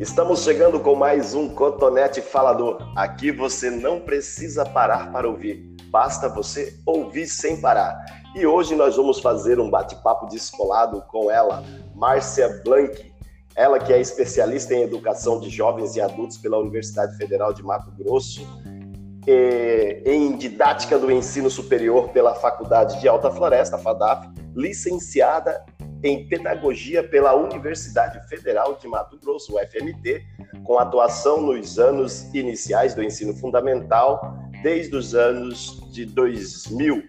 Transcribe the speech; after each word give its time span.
Estamos 0.00 0.44
chegando 0.44 0.80
com 0.80 0.94
mais 0.94 1.34
um 1.34 1.46
Cotonete 1.46 2.22
Falador. 2.22 2.78
Aqui 2.96 3.30
você 3.30 3.68
não 3.70 4.00
precisa 4.00 4.64
parar 4.64 5.12
para 5.12 5.28
ouvir, 5.28 5.76
basta 5.90 6.26
você 6.26 6.74
ouvir 6.86 7.26
sem 7.26 7.60
parar. 7.60 8.02
E 8.34 8.46
hoje 8.46 8.74
nós 8.74 8.96
vamos 8.96 9.20
fazer 9.20 9.60
um 9.60 9.68
bate-papo 9.68 10.26
descolado 10.26 11.02
com 11.02 11.30
ela, 11.30 11.62
Márcia 11.94 12.62
Blank. 12.64 13.12
Ela 13.54 13.78
que 13.78 13.92
é 13.92 14.00
especialista 14.00 14.72
em 14.72 14.84
educação 14.84 15.38
de 15.38 15.50
jovens 15.50 15.94
e 15.96 16.00
adultos 16.00 16.38
pela 16.38 16.56
Universidade 16.56 17.14
Federal 17.18 17.52
de 17.52 17.62
Mato 17.62 17.90
Grosso, 17.90 18.40
em 20.06 20.34
didática 20.34 20.98
do 20.98 21.12
ensino 21.12 21.50
superior 21.50 22.08
pela 22.08 22.34
Faculdade 22.34 22.98
de 23.02 23.06
Alta 23.06 23.30
Floresta, 23.30 23.76
FADAF, 23.76 24.30
licenciada 24.56 25.62
em 26.02 26.26
Pedagogia 26.26 27.02
pela 27.02 27.34
Universidade 27.34 28.26
Federal 28.28 28.76
de 28.80 28.88
Mato 28.88 29.18
Grosso, 29.18 29.54
UFMT, 29.56 30.22
com 30.64 30.78
atuação 30.78 31.40
nos 31.40 31.78
anos 31.78 32.32
iniciais 32.34 32.94
do 32.94 33.02
ensino 33.02 33.34
fundamental, 33.34 34.34
desde 34.62 34.96
os 34.96 35.14
anos 35.14 35.80
de 35.92 36.04
2000. 36.04 37.02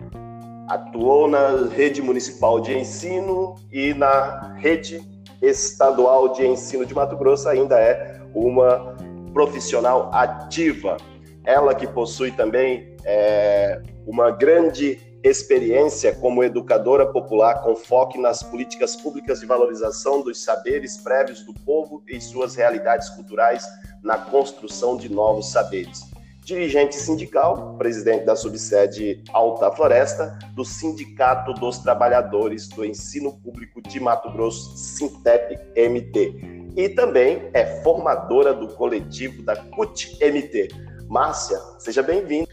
Atuou 0.67 1.27
na 1.27 1.67
rede 1.67 2.01
municipal 2.01 2.59
de 2.59 2.77
ensino 2.77 3.55
e 3.71 3.93
na 3.93 4.55
rede 4.55 5.01
estadual 5.41 6.29
de 6.33 6.45
ensino 6.45 6.85
de 6.85 6.93
Mato 6.93 7.17
Grosso, 7.17 7.49
ainda 7.49 7.79
é 7.79 8.19
uma 8.33 8.95
profissional 9.33 10.09
ativa. 10.13 10.97
Ela 11.43 11.73
que 11.73 11.87
possui 11.87 12.31
também 12.31 12.95
é, 13.03 13.81
uma 14.05 14.31
grande 14.31 14.99
experiência 15.23 16.15
como 16.15 16.43
educadora 16.43 17.05
popular 17.05 17.61
com 17.61 17.75
foco 17.75 18.19
nas 18.19 18.41
políticas 18.41 18.95
públicas 18.95 19.39
de 19.39 19.45
valorização 19.45 20.21
dos 20.21 20.43
saberes 20.43 20.97
prévios 20.97 21.43
do 21.43 21.53
povo 21.53 22.03
e 22.07 22.19
suas 22.19 22.55
realidades 22.55 23.09
culturais 23.09 23.65
na 24.01 24.17
construção 24.17 24.97
de 24.97 25.11
novos 25.11 25.51
saberes. 25.51 26.09
Dirigente 26.43 26.95
sindical, 26.95 27.75
presidente 27.77 28.25
da 28.25 28.35
subsede 28.35 29.23
Alta 29.31 29.71
Floresta, 29.71 30.39
do 30.55 30.65
Sindicato 30.65 31.53
dos 31.53 31.77
Trabalhadores 31.77 32.67
do 32.67 32.83
Ensino 32.83 33.31
Público 33.41 33.79
de 33.79 33.99
Mato 33.99 34.31
Grosso, 34.31 34.75
Sintep-MT. 34.75 36.73
E 36.75 36.89
também 36.89 37.47
é 37.53 37.81
formadora 37.83 38.55
do 38.55 38.69
coletivo 38.69 39.43
da 39.43 39.55
CUT-MT. 39.55 40.69
Márcia, 41.07 41.59
seja 41.77 42.01
bem-vinda. 42.01 42.50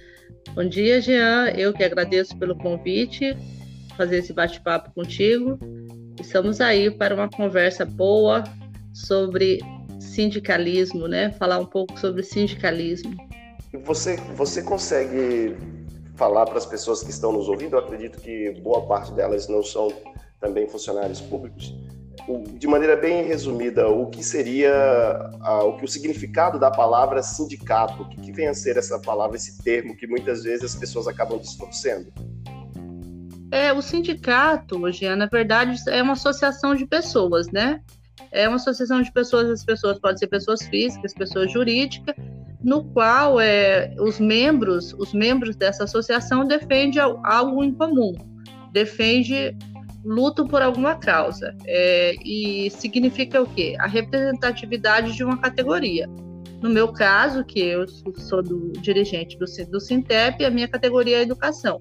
Bom 0.58 0.68
dia, 0.68 1.00
Jean. 1.00 1.50
Eu 1.50 1.72
que 1.72 1.84
agradeço 1.84 2.36
pelo 2.36 2.58
convite, 2.58 3.38
fazer 3.96 4.18
esse 4.18 4.32
bate-papo 4.32 4.90
contigo. 4.92 5.56
Estamos 6.20 6.60
aí 6.60 6.90
para 6.90 7.14
uma 7.14 7.30
conversa 7.30 7.84
boa 7.84 8.42
sobre 8.92 9.60
sindicalismo, 10.00 11.06
né? 11.06 11.30
Falar 11.30 11.60
um 11.60 11.64
pouco 11.64 11.96
sobre 11.96 12.24
sindicalismo. 12.24 13.14
Você, 13.84 14.16
você 14.34 14.60
consegue 14.60 15.54
falar 16.16 16.44
para 16.44 16.58
as 16.58 16.66
pessoas 16.66 17.04
que 17.04 17.10
estão 17.10 17.30
nos 17.30 17.48
ouvindo? 17.48 17.76
Eu 17.76 17.78
acredito 17.78 18.18
que 18.18 18.50
boa 18.60 18.84
parte 18.84 19.12
delas 19.12 19.46
não 19.46 19.62
são 19.62 19.92
também 20.40 20.66
funcionários 20.66 21.20
públicos 21.20 21.72
de 22.54 22.66
maneira 22.66 22.96
bem 22.96 23.24
resumida, 23.24 23.88
o 23.88 24.06
que 24.06 24.22
seria 24.22 24.72
o 25.64 25.76
que 25.76 25.84
o 25.84 25.88
significado 25.88 26.58
da 26.58 26.70
palavra 26.70 27.22
sindicato? 27.22 28.02
O 28.02 28.08
que, 28.08 28.20
que 28.20 28.32
vem 28.32 28.48
a 28.48 28.54
ser 28.54 28.76
essa 28.76 28.98
palavra, 28.98 29.36
esse 29.36 29.62
termo 29.62 29.96
que 29.96 30.06
muitas 30.06 30.42
vezes 30.42 30.64
as 30.64 30.74
pessoas 30.74 31.06
acabam 31.06 31.38
distorcendo? 31.38 32.12
É, 33.50 33.72
o 33.72 33.80
sindicato, 33.80 34.90
Jean, 34.92 35.16
na 35.16 35.26
verdade, 35.26 35.78
é 35.88 36.02
uma 36.02 36.12
associação 36.12 36.74
de 36.74 36.86
pessoas, 36.86 37.50
né? 37.50 37.80
É 38.30 38.46
uma 38.46 38.56
associação 38.56 39.00
de 39.00 39.10
pessoas, 39.10 39.48
as 39.48 39.64
pessoas 39.64 39.98
podem 39.98 40.18
ser 40.18 40.26
pessoas 40.26 40.62
físicas, 40.62 41.14
pessoas 41.14 41.50
jurídicas, 41.50 42.14
no 42.62 42.84
qual 42.84 43.40
é, 43.40 43.94
os 43.98 44.20
membros, 44.20 44.92
os 44.98 45.14
membros 45.14 45.56
dessa 45.56 45.84
associação 45.84 46.46
defendem 46.46 47.00
algo 47.24 47.64
em 47.64 47.72
comum, 47.72 48.12
defende 48.72 49.56
lutam 50.04 50.46
por 50.46 50.62
alguma 50.62 50.94
causa. 50.96 51.54
É, 51.66 52.14
e 52.24 52.70
significa 52.70 53.42
o 53.42 53.46
quê? 53.46 53.76
A 53.78 53.86
representatividade 53.86 55.12
de 55.12 55.24
uma 55.24 55.38
categoria. 55.38 56.08
No 56.60 56.68
meu 56.68 56.92
caso, 56.92 57.44
que 57.44 57.60
eu 57.60 57.86
sou 58.16 58.42
do 58.42 58.72
dirigente 58.80 59.38
do, 59.38 59.44
do 59.70 59.80
Sintep, 59.80 60.44
a 60.44 60.50
minha 60.50 60.66
categoria 60.66 61.18
é 61.18 61.22
educação. 61.22 61.80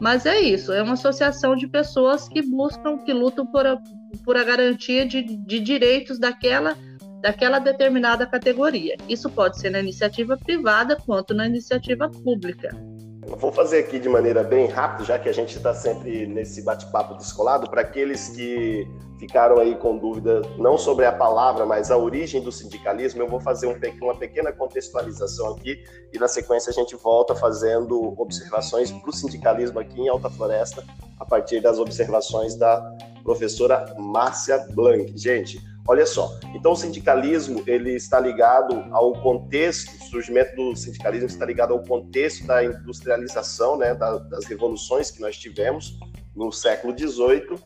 Mas 0.00 0.26
é 0.26 0.40
isso, 0.40 0.72
é 0.72 0.82
uma 0.82 0.94
associação 0.94 1.56
de 1.56 1.66
pessoas 1.66 2.28
que 2.28 2.42
buscam, 2.42 2.98
que 2.98 3.12
lutam 3.12 3.46
por 3.46 3.66
a, 3.66 3.78
por 4.24 4.36
a 4.36 4.44
garantia 4.44 5.06
de, 5.06 5.22
de 5.22 5.60
direitos 5.60 6.18
daquela, 6.18 6.76
daquela 7.22 7.58
determinada 7.58 8.26
categoria. 8.26 8.96
Isso 9.08 9.30
pode 9.30 9.58
ser 9.58 9.70
na 9.70 9.80
iniciativa 9.80 10.36
privada 10.36 10.96
quanto 10.96 11.32
na 11.32 11.46
iniciativa 11.46 12.10
pública. 12.10 12.76
Vou 13.26 13.50
fazer 13.50 13.80
aqui 13.80 13.98
de 13.98 14.08
maneira 14.08 14.44
bem 14.44 14.66
rápida, 14.66 15.04
já 15.04 15.18
que 15.18 15.28
a 15.28 15.32
gente 15.32 15.56
está 15.56 15.74
sempre 15.74 16.26
nesse 16.26 16.62
bate-papo 16.62 17.14
descolado, 17.16 17.68
para 17.68 17.80
aqueles 17.80 18.28
que 18.28 18.88
ficaram 19.18 19.58
aí 19.58 19.74
com 19.74 19.98
dúvida 19.98 20.42
não 20.58 20.78
sobre 20.78 21.04
a 21.06 21.12
palavra, 21.12 21.66
mas 21.66 21.90
a 21.90 21.96
origem 21.96 22.40
do 22.40 22.52
sindicalismo, 22.52 23.22
eu 23.22 23.28
vou 23.28 23.40
fazer 23.40 23.66
um, 23.66 24.04
uma 24.04 24.14
pequena 24.14 24.52
contextualização 24.52 25.54
aqui 25.54 25.82
e 26.12 26.18
na 26.18 26.28
sequência 26.28 26.70
a 26.70 26.72
gente 26.72 26.94
volta 26.96 27.34
fazendo 27.34 28.14
observações 28.20 28.92
para 28.92 29.10
o 29.10 29.12
sindicalismo 29.12 29.80
aqui 29.80 30.00
em 30.00 30.08
Alta 30.08 30.30
Floresta, 30.30 30.84
a 31.18 31.24
partir 31.24 31.60
das 31.60 31.78
observações 31.78 32.54
da 32.54 32.96
professora 33.24 33.92
Márcia 33.98 34.66
Blanc. 34.70 35.12
Gente, 35.16 35.60
Olha 35.88 36.04
só, 36.04 36.38
então 36.52 36.72
o 36.72 36.76
sindicalismo 36.76 37.62
ele 37.66 37.92
está 37.92 38.18
ligado 38.18 38.84
ao 38.90 39.12
contexto, 39.22 39.90
o 40.02 40.04
surgimento 40.08 40.56
do 40.56 40.74
sindicalismo 40.74 41.28
está 41.28 41.46
ligado 41.46 41.72
ao 41.72 41.82
contexto 41.82 42.44
da 42.44 42.64
industrialização, 42.64 43.78
né, 43.78 43.94
das 43.94 44.44
revoluções 44.46 45.12
que 45.12 45.20
nós 45.20 45.36
tivemos 45.36 45.98
no 46.34 46.50
século 46.50 46.92
XVIII, 46.96 47.58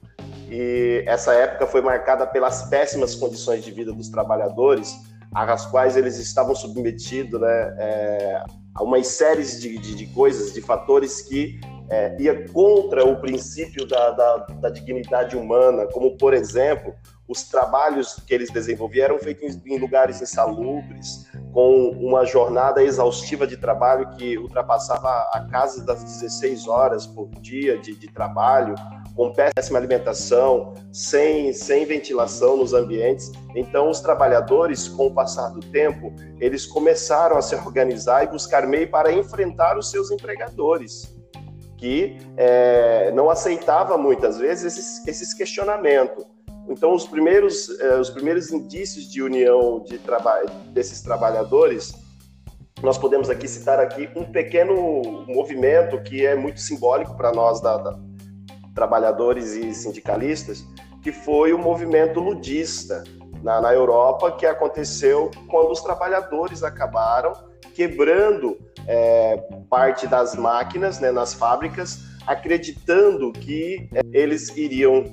e 0.51 1.03
essa 1.07 1.33
época 1.33 1.67
foi 1.67 1.81
marcada 1.81 2.27
pelas 2.27 2.69
péssimas 2.69 3.15
condições 3.15 3.65
de 3.65 3.71
vida 3.71 3.93
dos 3.93 4.11
trabalhadores, 4.11 4.95
às 5.35 5.65
quais 5.67 5.97
eles 5.97 6.19
estavam 6.19 6.55
submetidos 6.55 7.41
né, 7.41 7.77
é, 7.79 8.45
a 8.75 8.83
uma 8.83 9.03
série 9.03 9.45
de, 9.45 9.79
de, 9.79 9.95
de 9.95 10.07
coisas, 10.09 10.53
de 10.53 10.61
fatores 10.61 11.23
que 11.23 11.59
é, 11.91 12.17
ia 12.21 12.49
contra 12.49 13.05
o 13.05 13.17
princípio 13.21 13.85
da, 13.87 14.11
da, 14.11 14.37
da, 14.37 14.71
dignidade 14.71 15.37
humana, 15.37 15.87
como, 15.87 16.17
por 16.17 16.33
exemplo, 16.33 16.95
os 17.27 17.43
trabalhos 17.45 18.15
que 18.27 18.33
eles 18.33 18.51
desenvolviam 18.51 19.07
eram 19.07 19.19
feitos 19.19 19.59
em 19.67 19.79
lugares 19.79 20.23
insalubres, 20.23 21.27
com 21.53 21.91
uma 21.91 22.25
jornada 22.25 22.83
exaustiva 22.83 23.47
de 23.47 23.57
trabalho 23.57 24.09
que 24.17 24.39
ultrapassava 24.39 25.09
a 25.33 25.47
casa 25.51 25.85
das 25.85 26.03
16 26.03 26.69
horas 26.69 27.07
por 27.07 27.29
dia 27.41 27.77
de, 27.77 27.95
de 27.97 28.09
trabalho, 28.09 28.75
com 29.17 29.33
péssima 29.33 29.79
alimentação, 29.79 30.75
sem, 30.93 31.53
sem 31.53 31.85
ventilação 31.85 32.57
nos 32.57 32.73
ambientes. 32.73 33.33
Então, 33.55 33.91
os 33.91 34.01
trabalhadores, 34.01 34.87
com 34.89 35.07
o 35.07 35.15
passar 35.15 35.51
do 35.51 35.61
tempo, 35.61 36.15
eles 36.41 36.67
começaram 36.67 37.37
a 37.37 37.43
se 37.43 37.55
organizar 37.57 38.25
e 38.25 38.29
buscar 38.29 38.67
meio 38.67 38.89
para 38.89 39.13
enfrentar 39.13 39.77
os 39.77 39.91
seus 39.91 40.11
empregadores, 40.11 41.20
que 41.81 42.19
é, 42.37 43.11
não 43.13 43.31
aceitava 43.31 43.97
muitas 43.97 44.37
vezes 44.37 44.77
esses, 44.77 45.09
esses 45.09 45.33
questionamentos. 45.33 46.27
Então, 46.69 46.95
os 46.95 47.07
primeiros, 47.07 47.71
eh, 47.81 47.99
os 47.99 48.11
primeiros 48.11 48.53
indícios 48.53 49.11
de 49.11 49.23
união 49.23 49.83
de 49.83 49.99
traba 49.99 50.43
desses 50.73 51.01
trabalhadores, 51.01 51.95
nós 52.83 52.99
podemos 52.99 53.31
aqui 53.31 53.49
citar 53.49 53.81
aqui 53.81 54.09
um 54.15 54.25
pequeno 54.25 55.25
movimento 55.27 56.01
que 56.03 56.25
é 56.25 56.37
muito 56.37 56.61
simbólico 56.61 57.17
para 57.17 57.33
nós, 57.33 57.61
da, 57.61 57.79
da, 57.79 57.99
trabalhadores 58.75 59.55
e 59.55 59.73
sindicalistas, 59.73 60.63
que 61.03 61.11
foi 61.11 61.53
o 61.55 61.59
movimento 61.59 62.21
ludista 62.21 63.03
na, 63.43 63.61
na 63.61 63.73
Europa, 63.73 64.31
que 64.33 64.45
aconteceu 64.45 65.31
quando 65.49 65.73
os 65.73 65.81
trabalhadores 65.81 66.63
acabaram 66.63 67.33
quebrando 67.81 68.59
é, 68.87 69.43
parte 69.71 70.07
das 70.07 70.37
máquinas 70.37 71.01
né, 71.01 71.11
nas 71.11 71.33
fábricas, 71.33 72.01
acreditando 72.27 73.33
que 73.33 73.89
é, 73.95 74.03
eles 74.13 74.55
iriam 74.55 75.05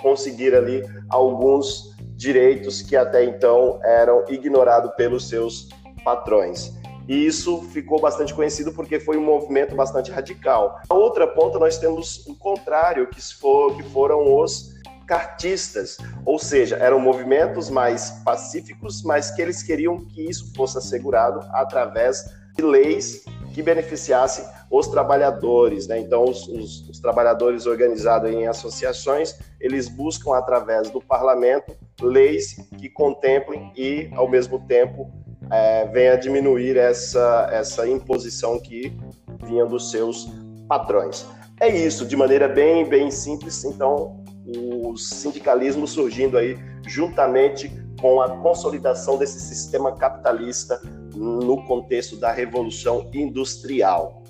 conseguir 0.00 0.54
ali 0.54 0.82
alguns 1.10 1.94
direitos 2.16 2.80
que 2.80 2.96
até 2.96 3.22
então 3.22 3.78
eram 3.84 4.24
ignorados 4.30 4.92
pelos 4.96 5.28
seus 5.28 5.68
patrões. 6.02 6.72
E 7.06 7.26
isso 7.26 7.60
ficou 7.64 8.00
bastante 8.00 8.32
conhecido 8.32 8.72
porque 8.72 8.98
foi 8.98 9.18
um 9.18 9.22
movimento 9.22 9.76
bastante 9.76 10.10
radical. 10.10 10.80
A 10.88 10.94
outra 10.94 11.26
ponta 11.26 11.58
nós 11.58 11.76
temos 11.76 12.26
o 12.26 12.34
contrário, 12.34 13.06
que, 13.08 13.20
for, 13.20 13.76
que 13.76 13.82
foram 13.90 14.40
os 14.40 14.74
cartistas, 15.06 15.96
ou 16.24 16.38
seja, 16.38 16.76
eram 16.76 16.98
movimentos 16.98 17.70
mais 17.70 18.10
pacíficos, 18.24 19.02
mas 19.02 19.30
que 19.30 19.40
eles 19.40 19.62
queriam 19.62 20.04
que 20.04 20.28
isso 20.28 20.52
fosse 20.54 20.78
assegurado 20.78 21.40
através 21.52 22.24
de 22.56 22.62
leis 22.62 23.24
que 23.54 23.62
beneficiasse 23.62 24.44
os 24.70 24.88
trabalhadores. 24.88 25.86
Né? 25.86 26.00
Então, 26.00 26.24
os, 26.24 26.48
os, 26.48 26.88
os 26.88 27.00
trabalhadores 27.00 27.66
organizados 27.66 28.30
em 28.30 28.46
associações, 28.46 29.38
eles 29.60 29.88
buscam, 29.88 30.34
através 30.34 30.90
do 30.90 31.00
parlamento, 31.00 31.76
leis 32.00 32.56
que 32.78 32.88
contemplem 32.88 33.72
e, 33.76 34.10
ao 34.14 34.28
mesmo 34.28 34.58
tempo, 34.66 35.10
é, 35.50 35.86
venha 35.86 36.16
diminuir 36.16 36.76
essa, 36.76 37.48
essa 37.52 37.86
imposição 37.88 38.58
que 38.58 38.96
vinha 39.44 39.64
dos 39.64 39.90
seus 39.90 40.28
patrões. 40.68 41.24
É 41.60 41.68
isso, 41.68 42.04
de 42.04 42.16
maneira 42.16 42.48
bem, 42.48 42.86
bem 42.86 43.10
simples. 43.10 43.64
Então, 43.64 44.25
o 44.46 44.96
sindicalismo 44.96 45.86
surgindo 45.86 46.38
aí 46.38 46.56
juntamente 46.86 47.70
com 48.00 48.20
a 48.20 48.28
consolidação 48.38 49.18
desse 49.18 49.40
sistema 49.40 49.96
capitalista 49.96 50.80
no 51.14 51.64
contexto 51.64 52.16
da 52.16 52.30
revolução 52.30 53.10
industrial. 53.12 54.22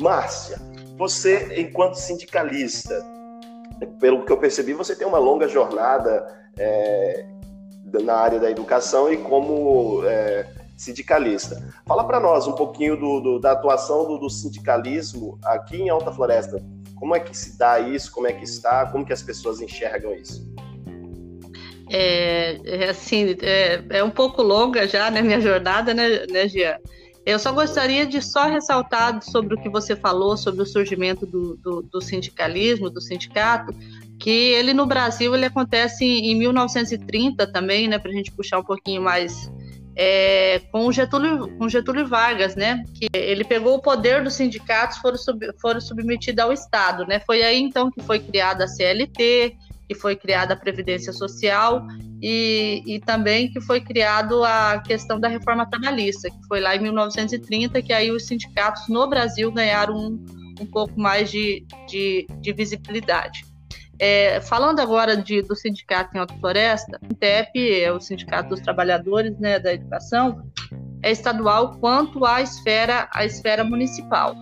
Márcia, 0.00 0.58
você, 0.96 1.60
enquanto 1.60 1.94
sindicalista, 1.94 2.94
pelo 4.00 4.24
que 4.24 4.32
eu 4.32 4.38
percebi, 4.38 4.72
você 4.72 4.96
tem 4.96 5.06
uma 5.06 5.18
longa 5.18 5.46
jornada 5.46 6.26
é, 6.58 7.26
na 8.02 8.14
área 8.14 8.40
da 8.40 8.50
educação 8.50 9.12
e 9.12 9.16
como 9.18 10.02
é, 10.06 10.46
sindicalista. 10.76 11.62
Fala 11.86 12.04
para 12.04 12.18
nós 12.18 12.46
um 12.46 12.52
pouquinho 12.52 12.96
do, 12.96 13.20
do, 13.20 13.38
da 13.38 13.52
atuação 13.52 14.06
do, 14.06 14.18
do, 14.18 14.30
sindicalismo 14.30 15.38
aqui 15.44 15.76
em 15.76 15.88
Alta 15.88 16.10
Floresta. 16.10 16.62
Como 17.02 17.16
é 17.16 17.18
que 17.18 17.36
se 17.36 17.58
dá 17.58 17.80
isso? 17.80 18.12
Como 18.12 18.28
é 18.28 18.32
que 18.32 18.44
está? 18.44 18.86
Como 18.86 19.04
que 19.04 19.12
as 19.12 19.24
pessoas 19.24 19.60
enxergam 19.60 20.14
isso? 20.14 20.48
É, 21.90 22.60
é 22.64 22.90
assim, 22.90 23.36
é, 23.42 23.82
é, 23.90 24.04
um 24.04 24.10
pouco 24.10 24.40
longa 24.40 24.86
já, 24.86 25.10
né, 25.10 25.20
minha 25.20 25.40
jornada, 25.40 25.92
né, 25.92 26.24
né, 26.30 26.46
Gia? 26.46 26.80
Eu 27.26 27.40
só 27.40 27.50
gostaria 27.50 28.06
de 28.06 28.22
só 28.22 28.44
ressaltar 28.44 29.20
sobre 29.20 29.56
o 29.56 29.60
que 29.60 29.68
você 29.68 29.96
falou 29.96 30.36
sobre 30.36 30.62
o 30.62 30.66
surgimento 30.66 31.26
do, 31.26 31.56
do, 31.56 31.82
do 31.82 32.00
sindicalismo, 32.00 32.88
do 32.88 33.00
sindicato, 33.00 33.74
que 34.16 34.30
ele 34.30 34.72
no 34.72 34.86
Brasil 34.86 35.34
ele 35.34 35.46
acontece 35.46 36.04
em, 36.04 36.30
em 36.30 36.38
1930 36.38 37.50
também, 37.50 37.88
né, 37.88 37.98
para 37.98 38.12
a 38.12 38.14
gente 38.14 38.30
puxar 38.30 38.60
um 38.60 38.64
pouquinho 38.64 39.02
mais 39.02 39.50
é, 39.94 40.60
com, 40.70 40.90
Getúlio, 40.90 41.48
com 41.56 41.68
Getúlio 41.68 42.06
Vargas, 42.06 42.56
né? 42.56 42.84
Que 42.94 43.08
ele 43.12 43.44
pegou 43.44 43.76
o 43.76 43.82
poder 43.82 44.22
dos 44.22 44.34
sindicatos, 44.34 44.98
foram, 44.98 45.18
sub, 45.18 45.46
foram 45.60 45.80
submetidos 45.80 46.44
ao 46.44 46.52
Estado, 46.52 47.06
né? 47.06 47.20
Foi 47.20 47.42
aí 47.42 47.60
então 47.60 47.90
que 47.90 48.02
foi 48.02 48.18
criada 48.18 48.64
a 48.64 48.68
CLT, 48.68 49.56
que 49.88 49.94
foi 49.94 50.16
criada 50.16 50.54
a 50.54 50.56
Previdência 50.56 51.12
Social 51.12 51.86
e, 52.20 52.82
e 52.86 53.00
também 53.00 53.50
que 53.52 53.60
foi 53.60 53.80
criado 53.80 54.42
a 54.44 54.78
questão 54.78 55.20
da 55.20 55.28
reforma 55.28 55.68
trabalhista, 55.68 56.30
que 56.30 56.46
foi 56.48 56.60
lá 56.60 56.74
em 56.74 56.80
1930, 56.80 57.82
que 57.82 57.92
aí 57.92 58.10
os 58.10 58.26
sindicatos 58.26 58.88
no 58.88 59.06
Brasil 59.08 59.52
ganharam 59.52 59.94
um, 59.94 60.24
um 60.60 60.66
pouco 60.66 60.98
mais 60.98 61.30
de, 61.30 61.66
de, 61.88 62.26
de 62.40 62.52
visibilidade. 62.52 63.51
É, 64.04 64.40
falando 64.40 64.80
agora 64.80 65.16
de, 65.16 65.42
do 65.42 65.54
sindicato 65.54 66.16
em 66.16 66.18
Alta 66.18 66.34
Floresta, 66.40 66.98
o 67.00 67.06
INTEP 67.06 67.82
é 67.82 67.92
o 67.92 68.00
Sindicato 68.00 68.48
dos 68.48 68.60
Trabalhadores 68.60 69.38
né, 69.38 69.60
da 69.60 69.74
Educação, 69.74 70.42
é 71.00 71.12
estadual 71.12 71.78
quanto 71.78 72.24
à 72.24 72.42
esfera, 72.42 73.08
à 73.12 73.24
esfera 73.24 73.62
municipal. 73.62 74.34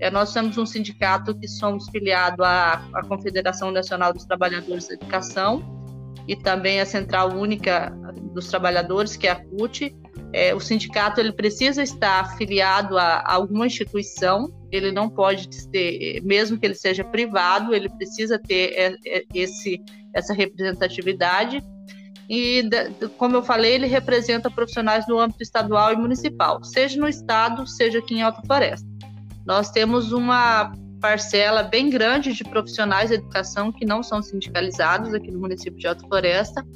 É, 0.00 0.10
nós 0.10 0.32
temos 0.32 0.56
um 0.56 0.64
sindicato 0.64 1.38
que 1.38 1.46
somos 1.46 1.86
filiado 1.90 2.42
à, 2.42 2.82
à 2.94 3.06
Confederação 3.06 3.70
Nacional 3.70 4.10
dos 4.10 4.24
Trabalhadores 4.24 4.88
da 4.88 4.94
Educação 4.94 5.62
e 6.26 6.34
também 6.34 6.80
a 6.80 6.86
Central 6.86 7.34
Única 7.34 7.94
dos 8.32 8.48
Trabalhadores, 8.48 9.16
que 9.16 9.26
é 9.26 9.32
a 9.32 9.36
CUT. 9.36 9.94
É, 10.32 10.54
o 10.54 10.60
sindicato 10.60 11.20
ele 11.20 11.32
precisa 11.32 11.82
estar 11.82 12.20
afiliado 12.20 12.96
a, 12.96 13.16
a 13.16 13.34
alguma 13.34 13.66
instituição, 13.66 14.50
ele 14.76 14.92
não 14.92 15.08
pode 15.08 15.48
ter, 15.68 16.20
mesmo 16.22 16.58
que 16.58 16.66
ele 16.66 16.74
seja 16.74 17.04
privado, 17.04 17.74
ele 17.74 17.88
precisa 17.88 18.38
ter 18.38 18.72
é, 18.74 18.96
é, 19.06 19.24
esse, 19.34 19.80
essa 20.14 20.32
representatividade. 20.32 21.62
E, 22.28 22.62
como 23.18 23.36
eu 23.36 23.42
falei, 23.42 23.74
ele 23.74 23.86
representa 23.86 24.50
profissionais 24.50 25.06
no 25.06 25.18
âmbito 25.18 25.42
estadual 25.42 25.92
e 25.92 25.96
municipal, 25.96 26.62
seja 26.64 26.98
no 26.98 27.06
estado, 27.06 27.66
seja 27.66 27.98
aqui 27.98 28.14
em 28.14 28.22
Alta 28.22 28.42
Floresta. 28.46 28.86
Nós 29.46 29.70
temos 29.70 30.10
uma 30.10 30.72
parcela 31.00 31.62
bem 31.62 31.90
grande 31.90 32.32
de 32.32 32.42
profissionais 32.44 33.10
de 33.10 33.16
educação 33.16 33.70
que 33.70 33.84
não 33.84 34.02
são 34.02 34.22
sindicalizados 34.22 35.12
aqui 35.12 35.30
no 35.30 35.38
município 35.38 35.78
de 35.78 35.86
Alta 35.86 36.06
Floresta. 36.08 36.66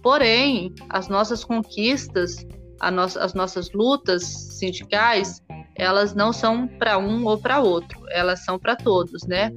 Porém, 0.00 0.72
as 0.88 1.08
nossas 1.08 1.44
conquistas, 1.44 2.46
no 2.92 3.02
as 3.02 3.34
nossas 3.34 3.72
lutas 3.72 4.22
sindicais, 4.22 5.42
elas 5.76 6.14
não 6.14 6.32
são 6.32 6.66
para 6.66 6.98
um 6.98 7.24
ou 7.26 7.38
para 7.38 7.60
outro, 7.60 8.00
elas 8.10 8.44
são 8.44 8.58
para 8.58 8.74
todos, 8.74 9.26
né? 9.26 9.50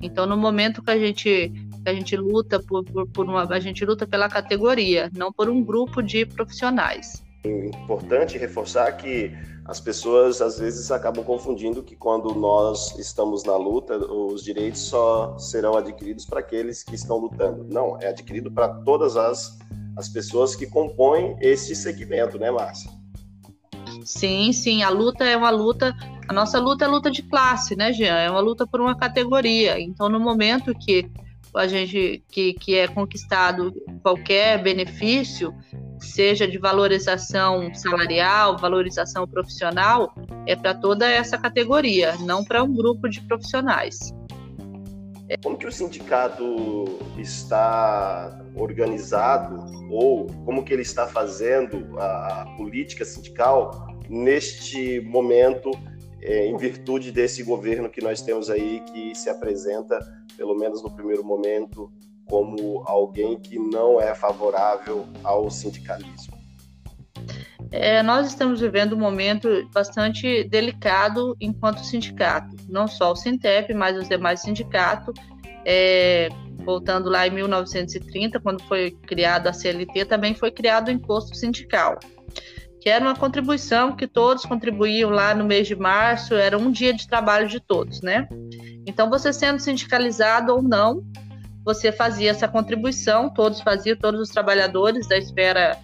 Então, 0.00 0.26
no 0.26 0.36
momento 0.36 0.82
que 0.82 0.90
a 0.90 0.98
gente 0.98 1.52
que 1.82 1.90
a 1.90 1.94
gente 1.94 2.16
luta 2.16 2.60
por, 2.60 2.84
por, 2.84 3.06
por 3.08 3.26
uma, 3.26 3.44
a 3.44 3.60
gente 3.60 3.84
luta 3.84 4.06
pela 4.06 4.28
categoria, 4.28 5.08
não 5.14 5.32
por 5.32 5.48
um 5.48 5.62
grupo 5.62 6.02
de 6.02 6.26
profissionais. 6.26 7.24
É 7.44 7.66
importante 7.68 8.36
reforçar 8.36 8.90
que 8.96 9.32
as 9.64 9.80
pessoas 9.80 10.42
às 10.42 10.58
vezes 10.58 10.90
acabam 10.90 11.24
confundindo 11.24 11.84
que 11.84 11.94
quando 11.94 12.34
nós 12.34 12.98
estamos 12.98 13.44
na 13.44 13.56
luta, 13.56 13.98
os 13.98 14.42
direitos 14.42 14.80
só 14.80 15.38
serão 15.38 15.76
adquiridos 15.76 16.24
para 16.24 16.40
aqueles 16.40 16.82
que 16.82 16.96
estão 16.96 17.18
lutando. 17.18 17.64
Não, 17.70 17.96
é 18.00 18.08
adquirido 18.08 18.50
para 18.50 18.68
todas 18.68 19.16
as, 19.16 19.56
as 19.96 20.08
pessoas 20.08 20.56
que 20.56 20.66
compõem 20.66 21.36
esse 21.40 21.76
segmento, 21.76 22.36
né, 22.36 22.50
Márcia? 22.50 22.90
Sim, 24.04 24.52
sim, 24.52 24.82
a 24.82 24.88
luta 24.88 25.24
é 25.24 25.36
uma 25.36 25.50
luta, 25.50 25.94
a 26.28 26.32
nossa 26.32 26.58
luta 26.58 26.84
é 26.84 26.88
luta 26.88 27.10
de 27.10 27.22
classe, 27.22 27.76
né, 27.76 27.92
Jean? 27.92 28.16
É 28.16 28.30
uma 28.30 28.40
luta 28.40 28.66
por 28.66 28.80
uma 28.80 28.96
categoria. 28.96 29.80
Então, 29.80 30.08
no 30.08 30.20
momento 30.20 30.74
que 30.74 31.10
a 31.54 31.66
gente 31.66 32.22
que, 32.28 32.52
que 32.52 32.74
é 32.76 32.86
conquistado 32.86 33.72
qualquer 34.02 34.62
benefício, 34.62 35.54
seja 35.98 36.46
de 36.46 36.58
valorização 36.58 37.72
salarial, 37.74 38.58
valorização 38.58 39.26
profissional, 39.26 40.14
é 40.46 40.54
para 40.54 40.74
toda 40.74 41.08
essa 41.08 41.38
categoria, 41.38 42.16
não 42.20 42.44
para 42.44 42.62
um 42.62 42.74
grupo 42.74 43.08
de 43.08 43.20
profissionais. 43.22 44.12
Como 45.42 45.58
que 45.58 45.66
o 45.66 45.72
sindicato 45.72 46.84
está 47.18 48.40
organizado 48.54 49.64
ou 49.90 50.26
como 50.44 50.64
que 50.64 50.72
ele 50.72 50.82
está 50.82 51.06
fazendo 51.06 51.98
a, 51.98 52.54
política 52.56 53.04
sindical 53.04 53.88
neste 54.08 55.00
momento 55.00 55.70
é, 56.22 56.46
em 56.46 56.56
virtude 56.56 57.10
desse 57.10 57.42
governo 57.42 57.90
que 57.90 58.00
nós 58.00 58.22
temos 58.22 58.48
aí 58.48 58.80
que 58.92 59.14
se 59.14 59.28
apresenta, 59.28 59.98
pelo 60.36 60.54
menos 60.54 60.82
no 60.82 60.90
primeiro 60.90 61.24
momento, 61.24 61.90
como 62.24 62.82
alguém 62.86 63.38
que 63.38 63.58
não 63.58 64.00
é 64.00 64.14
favorável 64.14 65.06
ao 65.22 65.50
sindicalismo? 65.50 66.35
É, 67.72 68.02
nós 68.02 68.28
estamos 68.28 68.60
vivendo 68.60 68.94
um 68.94 68.98
momento 68.98 69.48
bastante 69.72 70.44
delicado 70.44 71.36
enquanto 71.40 71.84
sindicato, 71.84 72.54
não 72.68 72.86
só 72.86 73.12
o 73.12 73.16
Sintep, 73.16 73.72
mas 73.74 73.96
os 73.96 74.08
demais 74.08 74.40
sindicatos. 74.40 75.14
É, 75.64 76.28
voltando 76.64 77.08
lá 77.08 77.26
em 77.26 77.30
1930, 77.30 78.40
quando 78.40 78.62
foi 78.64 78.90
criada 78.90 79.50
a 79.50 79.52
CLT, 79.52 80.04
também 80.04 80.34
foi 80.34 80.50
criado 80.50 80.88
o 80.88 80.90
imposto 80.90 81.36
sindical, 81.36 81.98
que 82.80 82.88
era 82.88 83.04
uma 83.04 83.16
contribuição 83.16 83.94
que 83.94 84.06
todos 84.06 84.44
contribuíam 84.44 85.10
lá 85.10 85.34
no 85.34 85.44
mês 85.44 85.66
de 85.66 85.76
março, 85.76 86.34
era 86.34 86.58
um 86.58 86.70
dia 86.70 86.92
de 86.92 87.06
trabalho 87.06 87.48
de 87.48 87.60
todos, 87.60 88.00
né? 88.00 88.28
Então, 88.86 89.10
você 89.10 89.32
sendo 89.32 89.60
sindicalizado 89.60 90.52
ou 90.52 90.62
não, 90.62 91.04
você 91.64 91.90
fazia 91.90 92.30
essa 92.30 92.46
contribuição, 92.46 93.28
todos 93.28 93.60
faziam, 93.60 93.96
todos 93.96 94.20
os 94.20 94.28
trabalhadores 94.28 95.08
da 95.08 95.18
esfera 95.18 95.76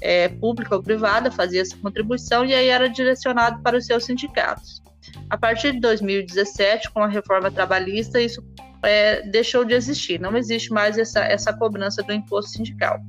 é, 0.00 0.28
pública 0.28 0.76
ou 0.76 0.82
privada 0.82 1.30
faziam 1.30 1.62
essa 1.62 1.76
contribuição 1.76 2.44
e 2.44 2.54
aí 2.54 2.68
era 2.68 2.88
direcionado 2.88 3.62
para 3.62 3.76
os 3.76 3.86
seus 3.86 4.04
sindicatos. 4.04 4.82
A 5.30 5.36
partir 5.36 5.72
de 5.72 5.80
2017, 5.80 6.90
com 6.90 7.02
a 7.02 7.08
reforma 7.08 7.50
trabalhista, 7.50 8.20
isso 8.20 8.44
é, 8.82 9.22
deixou 9.22 9.64
de 9.64 9.74
existir, 9.74 10.20
não 10.20 10.36
existe 10.36 10.72
mais 10.72 10.98
essa, 10.98 11.20
essa 11.20 11.52
cobrança 11.52 12.02
do 12.02 12.12
imposto 12.12 12.52
sindical. 12.52 13.00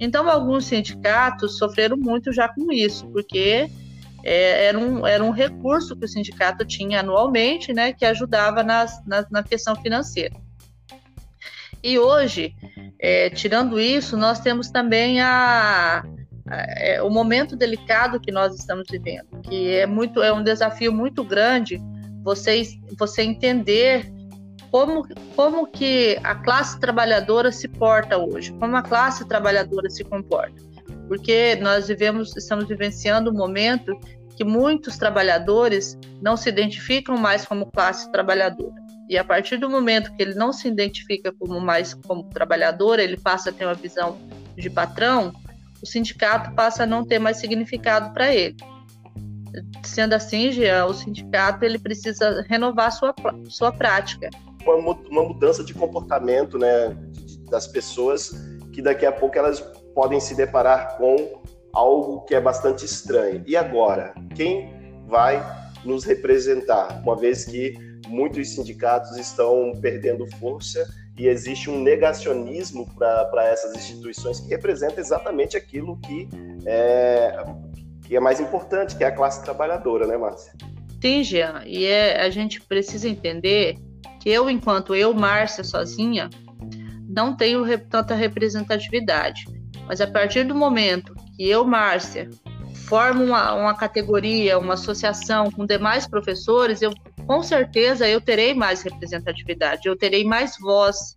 Então, 0.00 0.28
alguns 0.28 0.66
sindicatos 0.66 1.58
sofreram 1.58 1.96
muito 1.96 2.32
já 2.32 2.48
com 2.48 2.70
isso, 2.72 3.06
porque 3.08 3.68
é, 4.22 4.66
era, 4.66 4.78
um, 4.78 5.06
era 5.06 5.24
um 5.24 5.30
recurso 5.30 5.96
que 5.96 6.04
o 6.04 6.08
sindicato 6.08 6.64
tinha 6.64 7.00
anualmente, 7.00 7.72
né, 7.72 7.92
que 7.92 8.04
ajudava 8.04 8.62
nas, 8.62 9.04
na, 9.04 9.26
na 9.30 9.42
questão 9.42 9.74
financeira. 9.74 10.36
E 11.82 11.98
hoje, 11.98 12.54
é, 13.00 13.30
tirando 13.30 13.78
isso, 13.78 14.16
nós 14.16 14.40
temos 14.40 14.70
também 14.70 15.20
a, 15.20 16.04
é, 16.50 17.02
o 17.02 17.10
momento 17.10 17.56
delicado 17.56 18.20
que 18.20 18.32
nós 18.32 18.54
estamos 18.54 18.86
vivendo, 18.90 19.26
que 19.42 19.70
é 19.74 19.86
muito 19.86 20.22
é 20.22 20.32
um 20.32 20.42
desafio 20.42 20.92
muito 20.92 21.22
grande 21.24 21.80
você, 22.22 22.62
você 22.98 23.22
entender 23.22 24.12
como, 24.70 25.06
como 25.34 25.66
que 25.66 26.18
a 26.22 26.34
classe 26.34 26.78
trabalhadora 26.78 27.50
se 27.50 27.68
porta 27.68 28.18
hoje, 28.18 28.52
como 28.54 28.76
a 28.76 28.82
classe 28.82 29.26
trabalhadora 29.26 29.88
se 29.88 30.04
comporta. 30.04 30.62
Porque 31.06 31.56
nós 31.56 31.88
vivemos, 31.88 32.36
estamos 32.36 32.68
vivenciando 32.68 33.30
um 33.30 33.34
momento 33.34 33.98
que 34.36 34.44
muitos 34.44 34.98
trabalhadores 34.98 35.98
não 36.22 36.36
se 36.36 36.48
identificam 36.48 37.16
mais 37.16 37.46
como 37.46 37.70
classe 37.72 38.10
trabalhadora. 38.12 38.74
E 39.08 39.16
a 39.16 39.24
partir 39.24 39.56
do 39.56 39.70
momento 39.70 40.14
que 40.14 40.22
ele 40.22 40.34
não 40.34 40.52
se 40.52 40.68
identifica 40.68 41.32
como 41.32 41.58
mais 41.60 41.94
como 41.94 42.24
trabalhador, 42.24 42.98
ele 42.98 43.16
passa 43.16 43.48
a 43.48 43.52
ter 43.52 43.64
uma 43.64 43.74
visão 43.74 44.18
de 44.54 44.68
patrão, 44.68 45.32
o 45.82 45.86
sindicato 45.86 46.52
passa 46.54 46.82
a 46.82 46.86
não 46.86 47.04
ter 47.04 47.18
mais 47.18 47.38
significado 47.38 48.12
para 48.12 48.34
ele. 48.34 48.56
Sendo 49.82 50.12
assim, 50.14 50.52
Jean, 50.52 50.86
o 50.86 50.94
sindicato 50.94 51.64
ele 51.64 51.78
precisa 51.78 52.44
renovar 52.48 52.92
sua, 52.92 53.14
sua 53.48 53.72
prática. 53.72 54.30
Uma, 54.66 54.92
uma 54.92 55.22
mudança 55.22 55.64
de 55.64 55.72
comportamento 55.72 56.58
né, 56.58 56.96
das 57.50 57.66
pessoas 57.66 58.32
que 58.72 58.82
daqui 58.82 59.06
a 59.06 59.12
pouco 59.12 59.38
elas 59.38 59.60
podem 59.94 60.20
se 60.20 60.34
deparar 60.34 60.96
com 60.98 61.40
algo 61.72 62.20
que 62.22 62.34
é 62.34 62.40
bastante 62.40 62.84
estranho. 62.84 63.42
E 63.46 63.56
agora, 63.56 64.14
quem 64.34 64.72
vai 65.06 65.42
nos 65.84 66.04
representar, 66.04 67.00
uma 67.02 67.16
vez 67.16 67.44
que 67.44 67.74
muitos 68.08 68.50
sindicatos 68.50 69.16
estão 69.16 69.72
perdendo 69.80 70.26
força 70.38 70.86
e 71.18 71.26
existe 71.26 71.68
um 71.68 71.82
negacionismo 71.82 72.88
para 72.94 73.44
essas 73.44 73.74
instituições 73.74 74.38
que 74.40 74.48
representa 74.48 75.00
exatamente 75.00 75.56
aquilo 75.56 75.98
que 75.98 76.28
é, 76.64 77.44
que 78.06 78.16
é 78.16 78.20
mais 78.20 78.40
importante, 78.40 78.96
que 78.96 79.02
é 79.02 79.08
a 79.08 79.12
classe 79.12 79.42
trabalhadora, 79.42 80.06
né, 80.06 80.16
Márcia? 80.16 80.52
Sim, 81.02 81.22
Jean, 81.24 81.62
e 81.66 81.84
é, 81.84 82.20
a 82.20 82.30
gente 82.30 82.60
precisa 82.60 83.08
entender 83.08 83.76
que 84.20 84.30
eu, 84.30 84.48
enquanto 84.48 84.94
eu, 84.94 85.12
Márcia, 85.12 85.64
sozinha, 85.64 86.30
não 87.08 87.36
tenho 87.36 87.64
tanta 87.86 88.14
representatividade. 88.14 89.44
Mas 89.86 90.00
a 90.00 90.06
partir 90.06 90.44
do 90.44 90.54
momento 90.54 91.14
que 91.36 91.48
eu, 91.48 91.64
Márcia, 91.64 92.28
formo 92.86 93.24
uma, 93.24 93.54
uma 93.54 93.74
categoria, 93.74 94.58
uma 94.58 94.74
associação 94.74 95.50
com 95.50 95.66
demais 95.66 96.06
professores, 96.06 96.80
eu 96.82 96.92
com 97.28 97.42
certeza 97.42 98.08
eu 98.08 98.22
terei 98.22 98.54
mais 98.54 98.80
representatividade, 98.80 99.86
eu 99.86 99.94
terei 99.94 100.24
mais 100.24 100.56
voz. 100.58 101.14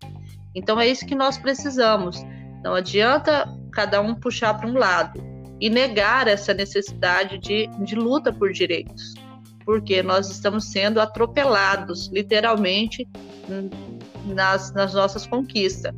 Então 0.54 0.78
é 0.78 0.86
isso 0.86 1.06
que 1.06 1.14
nós 1.14 1.38
precisamos. 1.38 2.22
Não 2.62 2.74
adianta 2.74 3.48
cada 3.72 3.98
um 4.02 4.14
puxar 4.14 4.52
para 4.54 4.68
um 4.68 4.76
lado 4.76 5.18
e 5.58 5.70
negar 5.70 6.28
essa 6.28 6.52
necessidade 6.52 7.38
de, 7.38 7.66
de 7.82 7.94
luta 7.94 8.30
por 8.30 8.52
direitos, 8.52 9.14
porque 9.64 10.02
nós 10.02 10.28
estamos 10.30 10.70
sendo 10.70 11.00
atropelados, 11.00 12.08
literalmente, 12.12 13.08
nas, 14.26 14.72
nas 14.74 14.92
nossas 14.92 15.26
conquistas 15.26 15.94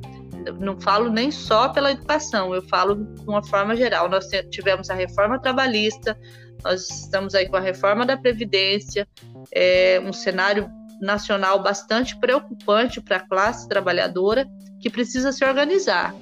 não 0.60 0.78
falo 0.78 1.08
nem 1.08 1.30
só 1.30 1.70
pela 1.70 1.90
educação, 1.90 2.54
eu 2.54 2.60
falo 2.68 2.96
de 2.96 3.26
uma 3.26 3.42
forma 3.42 3.74
geral. 3.74 4.10
Nós 4.10 4.28
tivemos 4.50 4.90
a 4.90 4.94
reforma 4.94 5.38
trabalhista, 5.38 6.18
nós 6.62 6.88
estamos 6.90 7.34
aí 7.34 7.48
com 7.48 7.56
a 7.56 7.60
reforma 7.60 8.04
da 8.04 8.14
Previdência, 8.14 9.08
é 9.52 10.00
um 10.04 10.12
cenário 10.12 10.70
nacional 11.00 11.62
bastante 11.62 12.18
preocupante 12.18 13.00
para 13.00 13.16
a 13.16 13.26
classe 13.28 13.68
trabalhadora 13.68 14.46
que 14.80 14.90
precisa 14.90 15.32
se 15.32 15.44
organizar. 15.44 16.14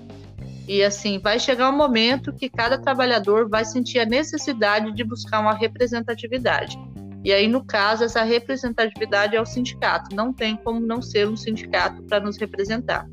E 0.67 0.83
assim, 0.83 1.19
vai 1.19 1.38
chegar 1.38 1.69
um 1.71 1.76
momento 1.76 2.33
que 2.33 2.49
cada 2.49 2.79
trabalhador 2.79 3.49
vai 3.49 3.64
sentir 3.64 3.99
a 3.99 4.07
necessidade 4.07 4.93
de 4.93 5.05
buscar 5.05 5.41
uma 5.41 5.55
representatividade. 5.55 6.79
E 7.25 7.33
aí, 7.33 7.47
no 7.47 7.64
caso, 7.64 8.05
essa 8.05 8.23
representatividade 8.23 9.37
é 9.37 9.41
o 9.41 9.47
sindicato. 9.47 10.14
Não 10.14 10.33
tem 10.33 10.57
como 10.57 10.81
não 10.81 11.00
ser 11.00 11.29
um 11.29 11.37
sindicato 11.37 12.02
para 12.05 12.21
nos 12.21 12.37
representar. 12.37 13.07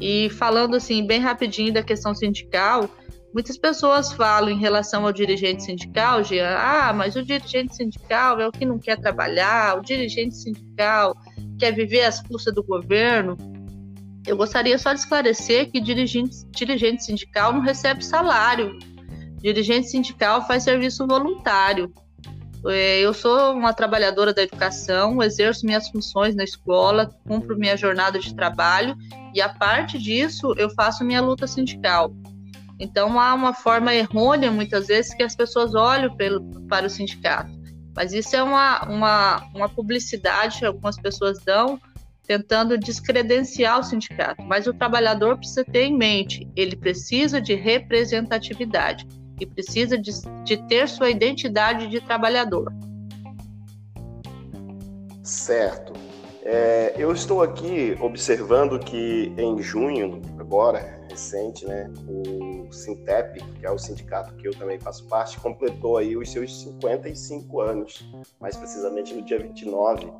E 0.00 0.28
falando 0.30 0.76
assim, 0.76 1.06
bem 1.06 1.20
rapidinho 1.20 1.72
da 1.72 1.82
questão 1.82 2.14
sindical, 2.14 2.88
muitas 3.32 3.56
pessoas 3.56 4.12
falam 4.12 4.50
em 4.50 4.58
relação 4.58 5.04
ao 5.04 5.12
dirigente 5.12 5.64
sindical, 5.64 6.24
Jean, 6.24 6.56
ah, 6.56 6.92
mas 6.92 7.16
o 7.16 7.22
dirigente 7.22 7.76
sindical 7.76 8.40
é 8.40 8.48
o 8.48 8.52
que 8.52 8.64
não 8.64 8.78
quer 8.78 8.98
trabalhar, 8.98 9.78
o 9.78 9.82
dirigente 9.82 10.36
sindical 10.36 11.16
quer 11.58 11.72
viver 11.72 12.04
às 12.04 12.20
custas 12.20 12.54
do 12.54 12.62
governo. 12.62 13.36
Eu 14.26 14.36
gostaria 14.36 14.76
só 14.78 14.92
de 14.92 15.00
esclarecer 15.00 15.70
que 15.70 15.80
dirigente, 15.80 16.44
dirigente 16.50 17.04
sindical 17.04 17.52
não 17.52 17.60
recebe 17.60 18.04
salário. 18.04 18.78
Dirigente 19.40 19.88
sindical 19.88 20.46
faz 20.46 20.64
serviço 20.64 21.06
voluntário. 21.06 21.92
É, 22.66 23.00
eu 23.00 23.14
sou 23.14 23.52
uma 23.52 23.72
trabalhadora 23.72 24.34
da 24.34 24.42
educação, 24.42 25.22
exerço 25.22 25.64
minhas 25.64 25.88
funções 25.88 26.34
na 26.34 26.42
escola, 26.42 27.14
cumpro 27.26 27.56
minha 27.56 27.76
jornada 27.76 28.18
de 28.18 28.34
trabalho 28.34 28.96
e, 29.32 29.40
a 29.40 29.48
parte 29.48 29.98
disso, 29.98 30.54
eu 30.58 30.68
faço 30.70 31.04
minha 31.04 31.20
luta 31.20 31.46
sindical. 31.46 32.12
Então, 32.78 33.18
há 33.18 33.34
uma 33.34 33.52
forma 33.52 33.94
errônea, 33.94 34.50
muitas 34.50 34.86
vezes, 34.86 35.14
que 35.14 35.22
as 35.22 35.34
pessoas 35.34 35.74
olham 35.74 36.14
pelo, 36.16 36.42
para 36.66 36.86
o 36.86 36.90
sindicato. 36.90 37.50
Mas 37.94 38.12
isso 38.12 38.36
é 38.36 38.42
uma, 38.42 38.84
uma, 38.84 39.46
uma 39.54 39.68
publicidade 39.68 40.60
que 40.60 40.64
algumas 40.64 40.96
pessoas 40.96 41.38
dão 41.44 41.80
tentando 42.28 42.76
descredenciar 42.78 43.80
o 43.80 43.82
sindicato. 43.82 44.42
Mas 44.42 44.66
o 44.66 44.74
trabalhador 44.74 45.38
precisa 45.38 45.64
ter 45.64 45.84
em 45.84 45.96
mente, 45.96 46.46
ele 46.54 46.76
precisa 46.76 47.40
de 47.40 47.54
representatividade 47.54 49.06
e 49.40 49.46
precisa 49.46 49.96
de, 49.96 50.12
de 50.44 50.56
ter 50.68 50.88
sua 50.88 51.08
identidade 51.08 51.88
de 51.88 52.00
trabalhador. 52.00 52.70
Certo. 55.22 56.07
É, 56.50 56.94
eu 56.96 57.12
estou 57.12 57.42
aqui 57.42 57.94
observando 58.00 58.78
que 58.78 59.34
em 59.36 59.60
junho, 59.60 60.22
agora, 60.38 60.98
recente, 61.10 61.66
né, 61.66 61.92
o 62.08 62.72
Sintep, 62.72 63.44
que 63.52 63.66
é 63.66 63.70
o 63.70 63.76
sindicato 63.76 64.34
que 64.36 64.48
eu 64.48 64.54
também 64.54 64.80
faço 64.80 65.06
parte, 65.08 65.38
completou 65.38 65.98
aí 65.98 66.16
os 66.16 66.32
seus 66.32 66.62
55 66.62 67.60
anos, 67.60 68.10
mais 68.40 68.56
precisamente 68.56 69.12
no 69.12 69.20
dia 69.20 69.38
29, 69.38 70.10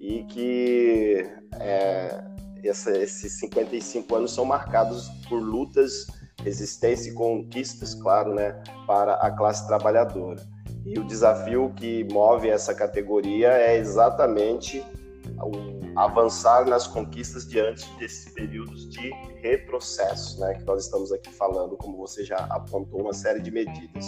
e 0.00 0.24
que 0.24 1.30
é, 1.60 2.24
essa, 2.64 2.96
esses 2.96 3.38
55 3.38 4.14
anos 4.16 4.32
são 4.32 4.46
marcados 4.46 5.10
por 5.28 5.42
lutas 5.42 6.06
resistência 6.42 7.10
e 7.10 7.12
conquistas, 7.12 7.94
claro, 7.94 8.34
né, 8.34 8.62
para 8.86 9.12
a 9.16 9.30
classe 9.30 9.66
trabalhadora. 9.66 10.40
E 10.86 10.98
o 10.98 11.04
desafio 11.04 11.70
que 11.76 12.02
move 12.10 12.48
essa 12.48 12.74
categoria 12.74 13.48
é 13.48 13.76
exatamente 13.76 14.82
o 15.46 15.98
avançar 15.98 16.66
nas 16.66 16.86
conquistas 16.86 17.46
diante 17.46 17.88
desses 17.98 18.32
períodos 18.32 18.88
de 18.88 19.10
retrocesso, 19.40 20.38
né, 20.40 20.54
que 20.54 20.64
nós 20.64 20.84
estamos 20.84 21.12
aqui 21.12 21.32
falando, 21.32 21.76
como 21.76 21.96
você 21.96 22.24
já 22.24 22.36
apontou, 22.50 23.00
uma 23.00 23.14
série 23.14 23.40
de 23.40 23.50
medidas. 23.50 24.04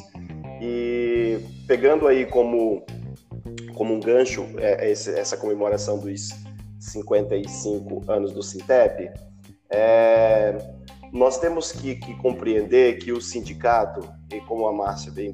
E 0.60 1.38
pegando 1.66 2.06
aí 2.06 2.26
como, 2.26 2.84
como 3.74 3.94
um 3.94 4.00
gancho 4.00 4.44
é, 4.58 4.90
essa 4.90 5.36
comemoração 5.36 5.98
dos 5.98 6.30
55 6.78 8.10
anos 8.10 8.32
do 8.32 8.42
Sintep, 8.42 9.10
é, 9.70 10.56
nós 11.12 11.38
temos 11.38 11.72
que, 11.72 11.96
que, 11.96 12.14
compreender 12.16 12.98
que 12.98 13.12
o 13.12 13.20
sindicato, 13.20 14.00
e 14.32 14.40
como 14.42 14.66
a 14.66 14.72
Márcia 14.72 15.10
bem 15.10 15.32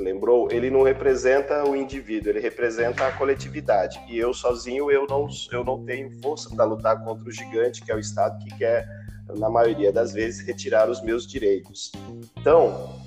lembrou, 0.00 0.48
ele 0.50 0.70
não 0.70 0.82
representa 0.82 1.68
o 1.68 1.76
indivíduo, 1.76 2.30
ele 2.30 2.40
representa 2.40 3.06
a 3.06 3.12
coletividade. 3.12 4.00
E 4.08 4.18
eu 4.18 4.32
sozinho 4.32 4.90
eu 4.90 5.06
não, 5.08 5.28
eu 5.52 5.64
não 5.64 5.84
tenho 5.84 6.10
força 6.20 6.54
para 6.54 6.64
lutar 6.64 7.02
contra 7.04 7.28
o 7.28 7.32
gigante 7.32 7.82
que 7.82 7.92
é 7.92 7.94
o 7.94 7.98
Estado 7.98 8.38
que 8.44 8.56
quer, 8.56 8.88
na 9.36 9.48
maioria 9.48 9.92
das 9.92 10.12
vezes, 10.12 10.44
retirar 10.44 10.90
os 10.90 11.00
meus 11.02 11.26
direitos. 11.26 11.92
Então, 12.36 13.00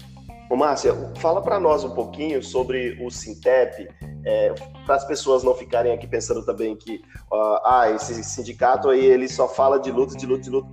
Márcia, 0.56 0.94
fala 1.18 1.42
para 1.42 1.60
nós 1.60 1.84
um 1.84 1.94
pouquinho 1.94 2.42
sobre 2.44 2.98
o 3.04 3.10
Sintep, 3.10 3.88
é, 4.26 4.54
para 4.86 4.96
as 4.96 5.06
pessoas 5.06 5.44
não 5.44 5.54
ficarem 5.54 5.92
aqui 5.92 6.08
pensando 6.08 6.46
também 6.46 6.76
que 6.76 6.96
uh, 7.32 7.60
ah, 7.66 7.92
esse 7.94 8.24
sindicato 8.24 8.90
aí 8.90 9.04
ele 9.04 9.28
só 9.28 9.48
fala 9.48 9.80
de 9.80 9.92
luta, 9.92 10.16
de 10.16 10.26
luta, 10.26 10.44
de 10.44 10.50
luta. 10.50 10.70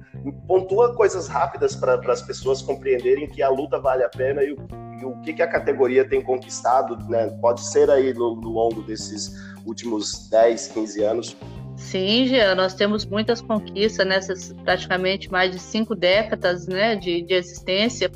Pontua 0.47 0.95
coisas 0.95 1.29
rápidas 1.29 1.75
para 1.75 2.01
as 2.13 2.23
pessoas 2.23 2.63
compreenderem 2.63 3.29
que 3.29 3.43
a 3.43 3.49
luta 3.49 3.81
vale 3.81 4.05
a 4.05 4.09
pena 4.09 4.43
e 4.45 4.53
o, 4.53 4.57
o 5.05 5.21
que, 5.21 5.33
que, 5.33 5.43
a 5.43 5.47
categoria 5.47 6.09
tem 6.09 6.23
conquistado, 6.23 6.97
né? 7.09 7.29
Pode 7.41 7.63
ser 7.63 7.91
aí 7.91 8.13
no, 8.15 8.37
no 8.37 8.49
longo 8.49 8.83
desses 8.83 9.33
últimos 9.65 10.29
10, 10.29 10.69
15 10.69 11.03
anos. 11.03 11.37
Sim, 11.77 12.27
Jean, 12.27 12.55
nós 12.55 12.75
temos 12.75 13.07
muitas 13.07 13.41
conquistas 13.41 14.07
nessas 14.07 14.53
praticamente 14.65 15.31
mais 15.31 15.51
de 15.51 15.59
cinco 15.59 15.95
décadas 15.95 16.67
né, 16.67 16.95
de, 16.95 17.23
de 17.23 17.35
existência 17.35 18.11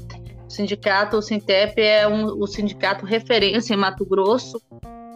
sindicato, 0.55 1.17
o 1.17 1.23
Sintep 1.23 1.81
é 1.81 2.07
um, 2.07 2.27
o 2.41 2.47
sindicato 2.47 3.05
referência 3.05 3.75
em 3.75 3.77
Mato 3.77 4.05
Grosso, 4.05 4.61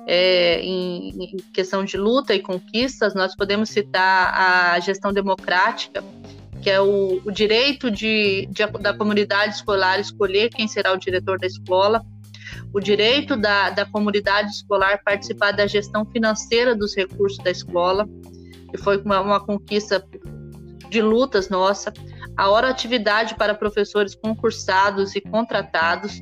é, 0.07 0.61
em, 0.61 1.11
em, 1.11 1.37
questão 1.53 1.85
de 1.85 1.97
luta 1.97 2.35
e 2.35 2.41
conquistas, 2.41 3.15
nós 3.15 3.37
podemos 3.37 3.71
citar 3.71 4.35
a 4.35 4.81
gestão 4.81 5.13
democrática, 5.13 6.03
que 6.63 6.71
é 6.71 6.81
o, 6.81 7.21
o 7.25 7.31
direito 7.31 7.91
de, 7.91 8.49
de, 8.51 8.67
da 8.81 8.93
comunidade 8.93 9.55
escolar 9.55 10.01
escolher 10.01 10.51
quem 10.51 10.67
será 10.67 10.93
o 10.93 10.97
diretor 10.97 11.39
da 11.39 11.47
escola, 11.47 12.05
o 12.73 12.81
direito 12.81 13.37
da, 13.37 13.71
da 13.71 13.87
comunidade 13.87 14.51
escolar 14.51 15.01
participar 15.05 15.53
da 15.53 15.67
gestão 15.67 16.05
financeira 16.07 16.75
dos 16.75 16.95
recursos 16.95 17.39
da 17.39 17.51
escola, 17.51 18.07
que 18.71 18.79
foi 18.79 18.99
uma, 18.99 19.21
uma 19.21 19.41
conquista 19.41 20.05
de 20.91 21.03
lutas 21.03 21.49
nossa, 21.49 21.93
a 22.37 22.49
hora 22.49 22.69
atividade 22.69 23.35
para 23.35 23.55
professores 23.55 24.15
concursados 24.15 25.15
e 25.17 25.21
contratados, 25.21 26.21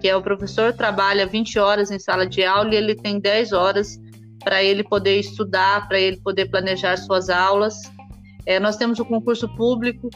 que 0.00 0.08
é 0.08 0.16
o 0.16 0.22
professor 0.22 0.72
trabalha 0.72 1.26
20 1.26 1.58
horas 1.58 1.90
em 1.90 1.98
sala 1.98 2.26
de 2.26 2.44
aula 2.44 2.74
e 2.74 2.76
ele 2.76 2.94
tem 2.94 3.20
10 3.20 3.52
horas 3.52 3.98
para 4.42 4.62
ele 4.62 4.82
poder 4.82 5.18
estudar, 5.18 5.86
para 5.88 6.00
ele 6.00 6.20
poder 6.20 6.46
planejar 6.46 6.96
suas 6.96 7.28
aulas. 7.28 7.74
É, 8.48 8.58
nós 8.58 8.78
temos 8.78 8.98
o 8.98 9.04
concurso 9.04 9.46
público, 9.46 10.08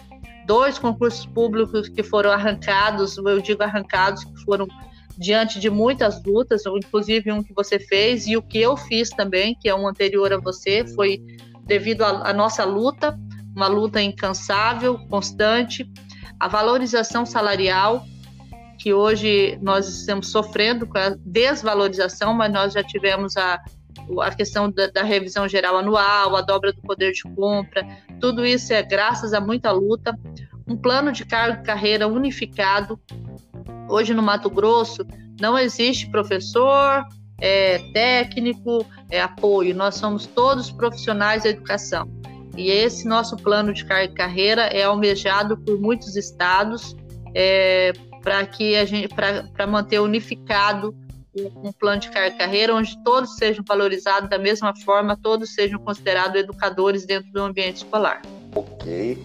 dois 0.46 0.78
concursos 0.78 1.26
públicos 1.26 1.86
que 1.90 2.02
foram 2.02 2.30
arrancados, 2.30 3.18
eu 3.18 3.42
digo 3.42 3.62
arrancados, 3.62 4.24
que 4.24 4.42
foram 4.42 4.66
diante 5.18 5.60
de 5.60 5.68
muitas 5.68 6.24
lutas, 6.24 6.62
inclusive 6.64 7.30
um 7.30 7.42
que 7.42 7.52
você 7.52 7.78
fez 7.78 8.26
e 8.26 8.34
o 8.34 8.40
que 8.40 8.58
eu 8.58 8.74
fiz 8.74 9.10
também, 9.10 9.54
que 9.60 9.68
é 9.68 9.74
um 9.74 9.86
anterior 9.86 10.32
a 10.32 10.38
você, 10.38 10.82
foi 10.94 11.22
devido 11.66 12.00
à 12.06 12.32
nossa 12.32 12.64
luta, 12.64 13.14
uma 13.54 13.66
luta 13.66 14.00
incansável, 14.00 14.98
constante, 15.10 15.86
a 16.40 16.48
valorização 16.48 17.26
salarial, 17.26 18.02
que 18.78 18.94
hoje 18.94 19.58
nós 19.60 19.86
estamos 19.86 20.28
sofrendo 20.28 20.86
com 20.86 20.96
a 20.96 21.10
desvalorização, 21.18 22.32
mas 22.32 22.50
nós 22.50 22.72
já 22.72 22.82
tivemos 22.82 23.36
a, 23.36 23.60
a 24.20 24.30
questão 24.34 24.70
da, 24.70 24.88
da, 24.88 25.02
revisão 25.02 25.48
geral 25.48 25.76
anual, 25.76 26.36
a 26.36 26.40
dobra 26.40 26.72
do 26.72 26.80
poder 26.82 27.12
de 27.12 27.22
compra, 27.34 27.86
tudo 28.20 28.44
isso 28.44 28.72
é 28.72 28.82
graças 28.82 29.32
a 29.32 29.40
muita 29.40 29.70
luta. 29.70 30.18
Um 30.66 30.76
plano 30.76 31.12
de 31.12 31.24
carreira 31.24 32.06
unificado. 32.06 32.98
Hoje 33.88 34.14
no 34.14 34.22
Mato 34.22 34.48
Grosso 34.48 35.04
não 35.40 35.58
existe 35.58 36.08
professor, 36.08 37.04
é, 37.40 37.78
técnico, 37.92 38.86
é, 39.10 39.20
apoio. 39.20 39.74
Nós 39.74 39.96
somos 39.96 40.26
todos 40.26 40.70
profissionais 40.70 41.42
da 41.42 41.50
educação. 41.50 42.08
E 42.56 42.70
esse 42.70 43.08
nosso 43.08 43.36
plano 43.36 43.72
de 43.72 43.84
carreira 43.84 44.62
é 44.66 44.84
almejado 44.84 45.56
por 45.56 45.80
muitos 45.80 46.16
estados 46.16 46.94
é, 47.34 47.92
para 48.22 48.46
que 48.46 48.76
a 48.76 48.84
gente 48.84 49.12
para 49.12 49.66
manter 49.66 49.98
unificado 49.98 50.94
um 51.34 51.72
plano 51.72 52.00
de 52.00 52.10
carreira 52.10 52.74
onde 52.74 53.02
todos 53.02 53.36
sejam 53.36 53.64
valorizados 53.66 54.28
da 54.28 54.38
mesma 54.38 54.74
forma, 54.76 55.16
todos 55.16 55.54
sejam 55.54 55.78
considerados 55.78 56.40
educadores 56.40 57.06
dentro 57.06 57.30
do 57.32 57.40
ambiente 57.40 57.76
escolar. 57.76 58.20
Ok. 58.54 59.18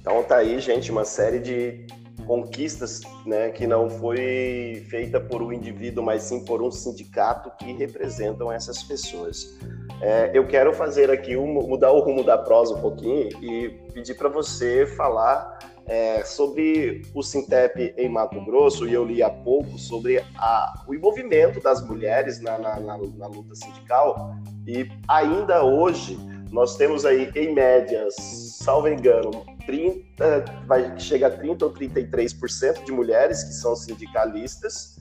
Então 0.00 0.22
tá 0.22 0.36
aí, 0.36 0.60
gente, 0.60 0.90
uma 0.90 1.04
série 1.04 1.38
de 1.38 1.86
conquistas 2.26 3.00
né, 3.26 3.50
que 3.50 3.66
não 3.66 3.88
foi 3.88 4.84
feita 4.90 5.20
por 5.20 5.42
um 5.42 5.52
indivíduo, 5.52 6.04
mas 6.04 6.22
sim 6.24 6.44
por 6.44 6.62
um 6.62 6.70
sindicato 6.70 7.50
que 7.58 7.72
representam 7.72 8.50
essas 8.50 8.82
pessoas. 8.82 9.58
É, 10.00 10.30
eu 10.34 10.46
quero 10.46 10.72
fazer 10.72 11.10
aqui, 11.10 11.36
um, 11.36 11.46
mudar 11.46 11.92
o 11.92 12.00
rumo 12.00 12.24
da 12.24 12.36
prosa 12.36 12.74
um 12.74 12.80
pouquinho 12.80 13.28
e 13.42 13.70
pedir 13.92 14.14
para 14.14 14.28
você 14.28 14.86
falar 14.86 15.58
é, 15.86 16.24
sobre 16.24 17.02
o 17.14 17.22
Sintep 17.22 17.94
em 17.96 18.08
Mato 18.08 18.42
Grosso, 18.44 18.88
e 18.88 18.94
eu 18.94 19.04
li 19.04 19.22
há 19.22 19.30
pouco 19.30 19.78
sobre 19.78 20.22
a, 20.36 20.84
o 20.88 20.94
envolvimento 20.94 21.60
das 21.60 21.86
mulheres 21.86 22.40
na, 22.40 22.58
na, 22.58 22.80
na, 22.80 22.98
na 22.98 23.26
luta 23.26 23.54
sindical, 23.54 24.34
e 24.66 24.88
ainda 25.08 25.62
hoje 25.62 26.18
nós 26.50 26.76
temos 26.76 27.04
aí, 27.04 27.30
em 27.34 27.52
média, 27.52 28.06
salvo 28.10 28.88
engano, 28.88 29.44
30, 29.66 30.44
vai 30.66 30.98
chegar 30.98 31.28
a 31.28 31.30
30 31.30 31.64
ou 31.64 31.72
33% 31.72 32.84
de 32.84 32.92
mulheres 32.92 33.44
que 33.44 33.52
são 33.52 33.74
sindicalistas, 33.74 34.98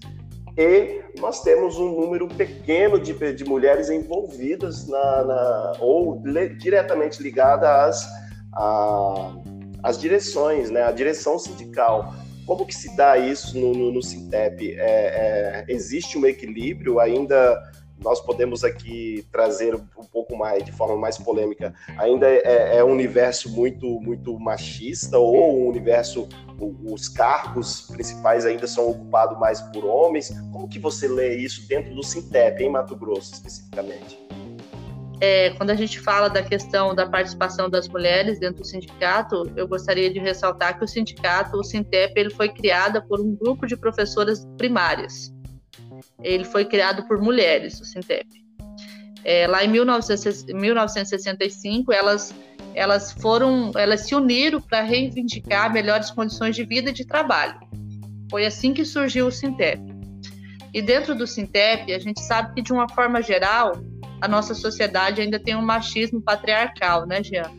e 0.58 1.02
nós 1.20 1.42
temos 1.42 1.78
um 1.78 2.00
número 2.00 2.28
pequeno 2.28 3.00
de, 3.00 3.34
de 3.34 3.44
mulheres 3.44 3.90
envolvidas 3.90 4.88
na, 4.88 5.24
na 5.24 5.74
ou 5.80 6.22
le, 6.24 6.50
diretamente 6.50 7.24
ligadas 7.24 8.08
às, 8.54 9.34
às 9.82 10.00
direções, 10.00 10.70
né, 10.70 10.84
à 10.84 10.92
direção 10.92 11.40
sindical. 11.40 12.14
Como 12.46 12.68
que 12.68 12.76
se 12.76 12.96
dá 12.96 13.18
isso 13.18 13.58
no, 13.58 13.74
no, 13.74 13.92
no 13.94 14.04
Sintep? 14.04 14.76
É, 14.78 14.80
é, 14.80 15.66
existe 15.70 16.20
um 16.20 16.26
equilíbrio 16.26 17.00
ainda 17.00 17.60
nós 18.04 18.20
podemos 18.20 18.64
aqui 18.64 19.26
trazer 19.32 19.74
um 19.74 20.06
pouco 20.12 20.36
mais, 20.36 20.64
de 20.64 20.72
forma 20.72 20.98
mais 20.98 21.18
polêmica, 21.18 21.74
ainda 21.98 22.28
é, 22.28 22.78
é 22.78 22.84
um 22.84 22.92
universo 22.92 23.50
muito, 23.50 24.00
muito 24.02 24.38
machista 24.40 25.18
ou 25.18 25.62
um 25.62 25.68
universo, 25.68 26.28
os 26.60 27.10
cargos 27.10 27.82
principais 27.92 28.46
ainda 28.46 28.68
são 28.68 28.90
ocupados 28.90 29.40
mais 29.40 29.62
por 29.62 29.86
homens? 29.86 30.30
Como 30.52 30.68
que 30.68 30.80
você 30.80 31.08
lê 31.08 31.38
isso 31.38 31.68
dentro 31.68 31.96
do 31.96 32.04
Sintep, 32.04 32.62
em 32.62 32.70
Mato 32.70 32.96
Grosso 32.96 33.34
especificamente? 33.34 34.20
É, 35.22 35.52
quando 35.52 35.70
a 35.70 35.76
gente 35.76 36.02
fala 36.02 36.30
da 36.30 36.44
questão 36.44 36.94
da 36.94 37.08
participação 37.08 37.70
das 37.70 37.88
mulheres 37.88 38.40
dentro 38.40 38.62
do 38.62 38.68
sindicato, 38.68 39.50
eu 39.56 39.66
gostaria 39.68 40.12
de 40.12 40.20
ressaltar 40.20 40.78
que 40.78 40.84
o 40.84 40.88
sindicato, 40.88 41.56
o 41.58 41.64
Sintep, 41.64 42.14
ele 42.20 42.30
foi 42.30 42.50
criado 42.50 43.02
por 43.08 43.22
um 43.22 43.34
grupo 43.34 43.66
de 43.66 43.78
professoras 43.78 44.46
primárias 44.58 45.33
ele 46.22 46.46
foi 46.46 46.66
criado 46.66 47.08
por 47.08 47.22
mulheres, 47.22 47.80
o 47.80 47.86
Sintep. 47.86 48.28
É, 49.24 49.48
lá 49.48 49.64
em 49.64 49.70
1965, 49.70 51.94
elas, 51.94 52.36
elas 52.76 53.14
foram, 53.14 53.72
elas 53.76 54.02
se 54.02 54.14
uniram 54.14 54.60
para 54.60 54.82
reivindicar 54.82 55.72
melhores 55.72 56.12
condições 56.12 56.54
de 56.56 56.66
vida 56.66 56.90
e 56.90 56.94
de 56.94 57.06
trabalho. 57.06 57.58
Foi 58.30 58.46
assim 58.46 58.74
que 58.74 58.84
surgiu 58.84 59.28
o 59.28 59.32
Sintep. 59.32 59.82
E 60.74 60.82
dentro 60.82 61.16
do 61.16 61.26
Sintep, 61.28 61.94
a 61.94 62.00
gente 62.00 62.22
sabe 62.22 62.56
que 62.56 62.62
de 62.62 62.74
uma 62.74 62.90
forma 62.90 63.22
geral, 63.22 63.74
a 64.20 64.28
nossa 64.28 64.54
sociedade 64.54 65.22
ainda 65.22 65.40
tem 65.40 65.56
um 65.56 65.62
machismo 65.62 66.22
patriarcal, 66.22 67.06
né, 67.06 67.24
Jean? 67.24 67.50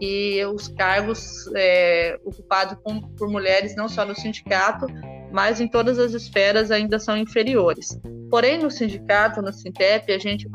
E 0.00 0.44
os 0.46 0.68
cargos 0.68 1.46
é, 1.54 2.18
ocupados 2.24 2.76
por 3.16 3.30
mulheres, 3.30 3.76
não 3.76 3.88
só 3.88 4.04
no 4.04 4.14
sindicato, 4.14 4.86
mas 5.34 5.60
em 5.60 5.66
todas 5.66 5.98
as 5.98 6.12
esferas 6.12 6.70
ainda 6.70 6.96
são 6.96 7.16
inferiores. 7.16 8.00
Porém, 8.30 8.56
no 8.56 8.70
sindicato, 8.70 9.42
no 9.42 9.52
Sintep, 9.52 10.12
a 10.12 10.18
gente, 10.18 10.48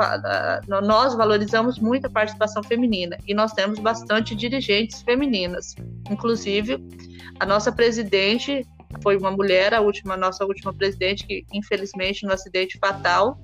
nós 0.69 1.13
valorizamos 1.15 1.77
muito 1.77 2.05
a 2.05 2.09
participação 2.09 2.63
feminina 2.63 3.17
e 3.27 3.33
nós 3.33 3.51
temos 3.51 3.77
bastante 3.77 4.33
dirigentes 4.33 5.01
femininas. 5.01 5.75
Inclusive, 6.09 6.81
a 7.41 7.45
nossa 7.45 7.73
presidente 7.73 8.65
foi 9.03 9.17
uma 9.17 9.31
mulher, 9.31 9.73
a 9.73 9.81
última, 9.81 10.15
nossa 10.15 10.45
última 10.45 10.73
presidente, 10.73 11.27
que 11.27 11.45
infelizmente 11.53 12.25
no 12.25 12.31
acidente 12.31 12.77
fatal 12.79 13.37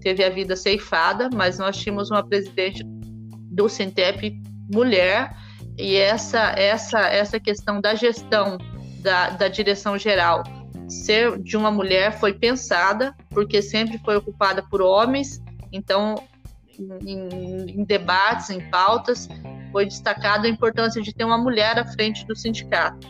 teve 0.00 0.24
a 0.24 0.28
vida 0.28 0.56
ceifada, 0.56 1.30
mas 1.32 1.56
nós 1.56 1.76
tínhamos 1.76 2.10
uma 2.10 2.26
presidente 2.26 2.82
do 2.84 3.68
Sintep 3.68 4.42
mulher 4.72 5.36
e 5.78 5.94
essa 5.94 6.50
essa 6.50 7.00
essa 7.00 7.38
questão 7.38 7.80
da 7.80 7.94
gestão 7.94 8.58
da, 9.02 9.30
da 9.30 9.48
direção 9.48 9.96
geral 9.96 10.42
ser 10.90 11.38
de 11.38 11.56
uma 11.56 11.70
mulher 11.70 12.18
foi 12.18 12.32
pensada, 12.32 13.14
porque 13.30 13.62
sempre 13.62 13.98
foi 13.98 14.16
ocupada 14.16 14.62
por 14.62 14.82
homens, 14.82 15.40
então, 15.72 16.16
em, 17.06 17.80
em 17.80 17.84
debates, 17.84 18.50
em 18.50 18.60
pautas, 18.70 19.28
foi 19.70 19.86
destacada 19.86 20.46
a 20.46 20.50
importância 20.50 21.00
de 21.00 21.14
ter 21.14 21.24
uma 21.24 21.38
mulher 21.38 21.78
à 21.78 21.86
frente 21.86 22.26
do 22.26 22.34
sindicato. 22.34 23.06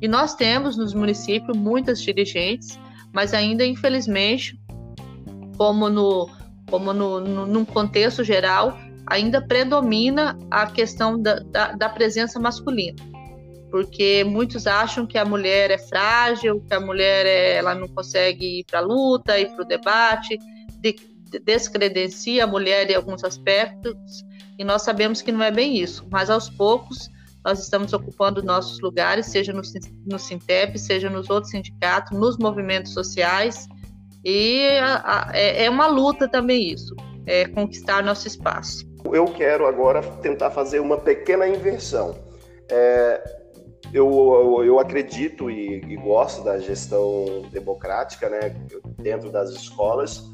E 0.00 0.08
nós 0.08 0.34
temos 0.34 0.76
nos 0.76 0.92
municípios 0.92 1.56
muitas 1.56 2.02
dirigentes, 2.02 2.78
mas 3.12 3.32
ainda, 3.32 3.64
infelizmente, 3.64 4.58
como 5.56 5.88
no, 5.88 6.28
como 6.68 6.92
no, 6.92 7.20
no 7.20 7.46
num 7.46 7.64
contexto 7.64 8.24
geral, 8.24 8.76
ainda 9.06 9.40
predomina 9.40 10.36
a 10.50 10.66
questão 10.66 11.20
da, 11.20 11.38
da, 11.38 11.72
da 11.72 11.88
presença 11.88 12.40
masculina 12.40 13.13
porque 13.74 14.22
muitos 14.22 14.68
acham 14.68 15.04
que 15.04 15.18
a 15.18 15.24
mulher 15.24 15.68
é 15.68 15.78
frágil, 15.78 16.60
que 16.60 16.72
a 16.72 16.78
mulher 16.78 17.26
é, 17.26 17.56
ela 17.56 17.74
não 17.74 17.88
consegue 17.88 18.60
ir 18.60 18.64
para 18.70 18.78
a 18.78 18.82
luta, 18.82 19.36
ir 19.36 19.48
para 19.48 19.64
o 19.64 19.66
debate, 19.66 20.38
de, 20.78 20.94
descredencia 21.44 22.44
a 22.44 22.46
mulher 22.46 22.88
em 22.88 22.94
alguns 22.94 23.24
aspectos, 23.24 24.24
e 24.56 24.62
nós 24.62 24.82
sabemos 24.82 25.22
que 25.22 25.32
não 25.32 25.42
é 25.42 25.50
bem 25.50 25.76
isso, 25.76 26.06
mas 26.08 26.30
aos 26.30 26.48
poucos 26.48 27.10
nós 27.44 27.58
estamos 27.58 27.92
ocupando 27.92 28.44
nossos 28.44 28.78
lugares, 28.78 29.26
seja 29.26 29.52
no, 29.52 29.62
no 30.06 30.20
Sintep, 30.20 30.78
seja 30.78 31.10
nos 31.10 31.28
outros 31.28 31.50
sindicatos, 31.50 32.16
nos 32.16 32.38
movimentos 32.38 32.92
sociais, 32.92 33.66
e 34.24 34.68
a, 34.78 35.02
a, 35.04 35.30
é, 35.36 35.64
é 35.64 35.68
uma 35.68 35.88
luta 35.88 36.28
também 36.28 36.70
isso, 36.70 36.94
é 37.26 37.44
conquistar 37.48 38.04
nosso 38.04 38.28
espaço. 38.28 38.86
Eu 39.12 39.24
quero 39.24 39.66
agora 39.66 40.00
tentar 40.22 40.52
fazer 40.52 40.78
uma 40.78 40.96
pequena 40.96 41.48
inversão. 41.48 42.16
É, 42.70 43.43
eu, 43.92 44.08
eu, 44.08 44.64
eu 44.64 44.78
acredito 44.78 45.50
e, 45.50 45.82
e, 45.84 45.96
gosto 45.96 46.42
da 46.42 46.58
gestão 46.58 47.42
democrática, 47.50 48.28
né, 48.28 48.54
dentro 48.98 49.30
das 49.30 49.50
escolas, 49.50 50.30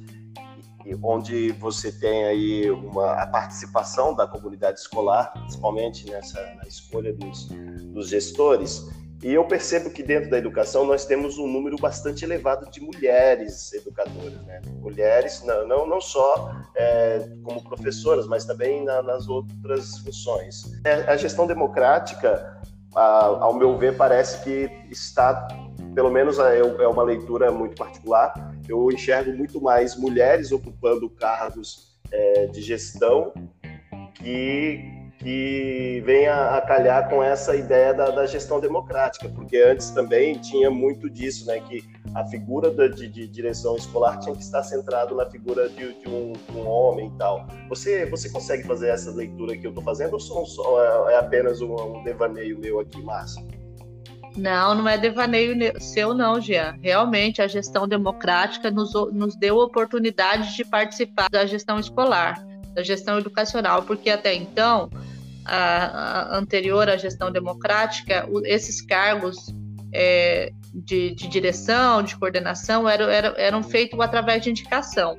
onde 1.02 1.52
você 1.52 1.92
tem 1.92 2.24
aí 2.24 2.70
uma 2.70 3.12
a 3.12 3.26
participação 3.26 4.14
da 4.14 4.26
comunidade 4.26 4.80
escolar, 4.80 5.32
principalmente 5.32 6.08
nessa 6.10 6.40
na 6.56 6.66
escolha 6.66 7.12
dos, 7.12 7.48
dos 7.92 8.08
gestores. 8.08 8.88
E 9.22 9.34
eu 9.34 9.44
percebo 9.44 9.90
que 9.90 10.02
dentro 10.02 10.30
da 10.30 10.38
educação 10.38 10.86
nós 10.86 11.04
temos 11.04 11.36
um 11.36 11.46
número 11.46 11.76
bastante 11.76 12.24
elevado 12.24 12.70
de 12.70 12.80
mulheres 12.80 13.70
educadoras, 13.74 14.40
né? 14.46 14.62
Mulheres 14.80 15.42
não, 15.44 15.68
não, 15.68 15.86
não 15.86 16.00
só 16.00 16.56
é, 16.74 17.28
como 17.42 17.62
professoras, 17.62 18.26
mas 18.26 18.46
também 18.46 18.82
na, 18.82 19.02
nas 19.02 19.28
outras 19.28 19.98
funções. 19.98 20.72
É, 20.86 20.92
a 21.02 21.18
gestão 21.18 21.46
democrática 21.46 22.58
ao 22.94 23.54
meu 23.54 23.76
ver, 23.76 23.96
parece 23.96 24.42
que 24.42 24.70
está 24.90 25.48
pelo 25.94 26.10
menos 26.10 26.38
é, 26.38 26.58
é 26.58 26.88
uma 26.88 27.02
leitura 27.02 27.50
muito 27.50 27.76
particular, 27.76 28.32
eu 28.68 28.90
enxergo 28.90 29.32
muito 29.32 29.60
mais 29.60 29.96
mulheres 29.96 30.52
ocupando 30.52 31.08
cargos 31.10 31.98
é, 32.12 32.46
de 32.46 32.60
gestão 32.62 33.32
que 34.14 34.98
que 35.18 36.02
vem 36.06 36.26
a, 36.26 36.56
a, 36.56 36.62
calhar 36.62 37.10
com 37.10 37.22
essa 37.22 37.54
ideia 37.54 37.92
da, 37.92 38.10
da, 38.10 38.24
gestão 38.24 38.58
democrática, 38.58 39.28
porque 39.28 39.58
antes 39.58 39.90
também 39.90 40.38
tinha 40.38 40.70
muito 40.70 41.10
disso, 41.10 41.46
né, 41.46 41.60
que 41.60 41.84
a 42.14 42.24
figura 42.24 42.70
da, 42.70 42.88
de, 42.88 43.08
de, 43.08 43.26
direção 43.28 43.76
escolar 43.76 44.18
tinha 44.18 44.34
que 44.34 44.42
estar 44.42 44.62
centrado 44.62 45.14
na 45.14 45.26
figura 45.26 45.68
de, 45.68 45.94
de 46.00 46.08
um, 46.08 46.32
um, 46.54 46.66
homem 46.66 47.08
e 47.08 47.18
tal. 47.18 47.46
Você, 47.68 48.06
você 48.06 48.28
consegue 48.28 48.64
fazer 48.64 48.88
essa 48.88 49.10
leitura 49.10 49.56
que 49.56 49.66
eu 49.66 49.70
estou 49.70 49.84
fazendo 49.84 50.14
ou 50.14 50.20
só, 50.20 50.44
só 50.44 51.08
é, 51.08 51.14
é, 51.14 51.18
apenas 51.18 51.60
um, 51.60 51.74
um 51.74 52.02
devaneio 52.02 52.58
meu 52.58 52.80
aqui, 52.80 53.00
Márcio? 53.02 53.46
Não, 54.36 54.74
não 54.74 54.88
é 54.88 54.96
devaneio 54.96 55.80
seu, 55.80 56.14
não, 56.14 56.40
Jean. 56.40 56.76
Realmente, 56.80 57.42
a 57.42 57.48
gestão 57.48 57.86
democrática 57.86 58.70
nos, 58.70 58.92
nos 59.12 59.36
deu 59.36 59.58
oportunidade 59.58 60.56
de 60.56 60.64
participar 60.64 61.28
da 61.28 61.44
gestão 61.46 61.78
escolar 61.78 62.50
da 62.74 62.82
gestão 62.82 63.18
educacional, 63.18 63.82
porque 63.82 64.10
até 64.10 64.34
então, 64.34 64.90
a, 65.44 66.34
a 66.34 66.38
anterior 66.38 66.88
à 66.88 66.96
gestão 66.96 67.30
democrática, 67.30 68.28
esses 68.44 68.80
cargos 68.80 69.52
é, 69.92 70.52
de, 70.72 71.14
de, 71.14 71.28
direção, 71.28 72.02
de 72.02 72.16
coordenação, 72.16 72.88
eram, 72.88 73.08
eram, 73.08 73.34
eram 73.36 73.62
feitos 73.62 73.98
através 74.00 74.42
de 74.42 74.50
indicação. 74.50 75.18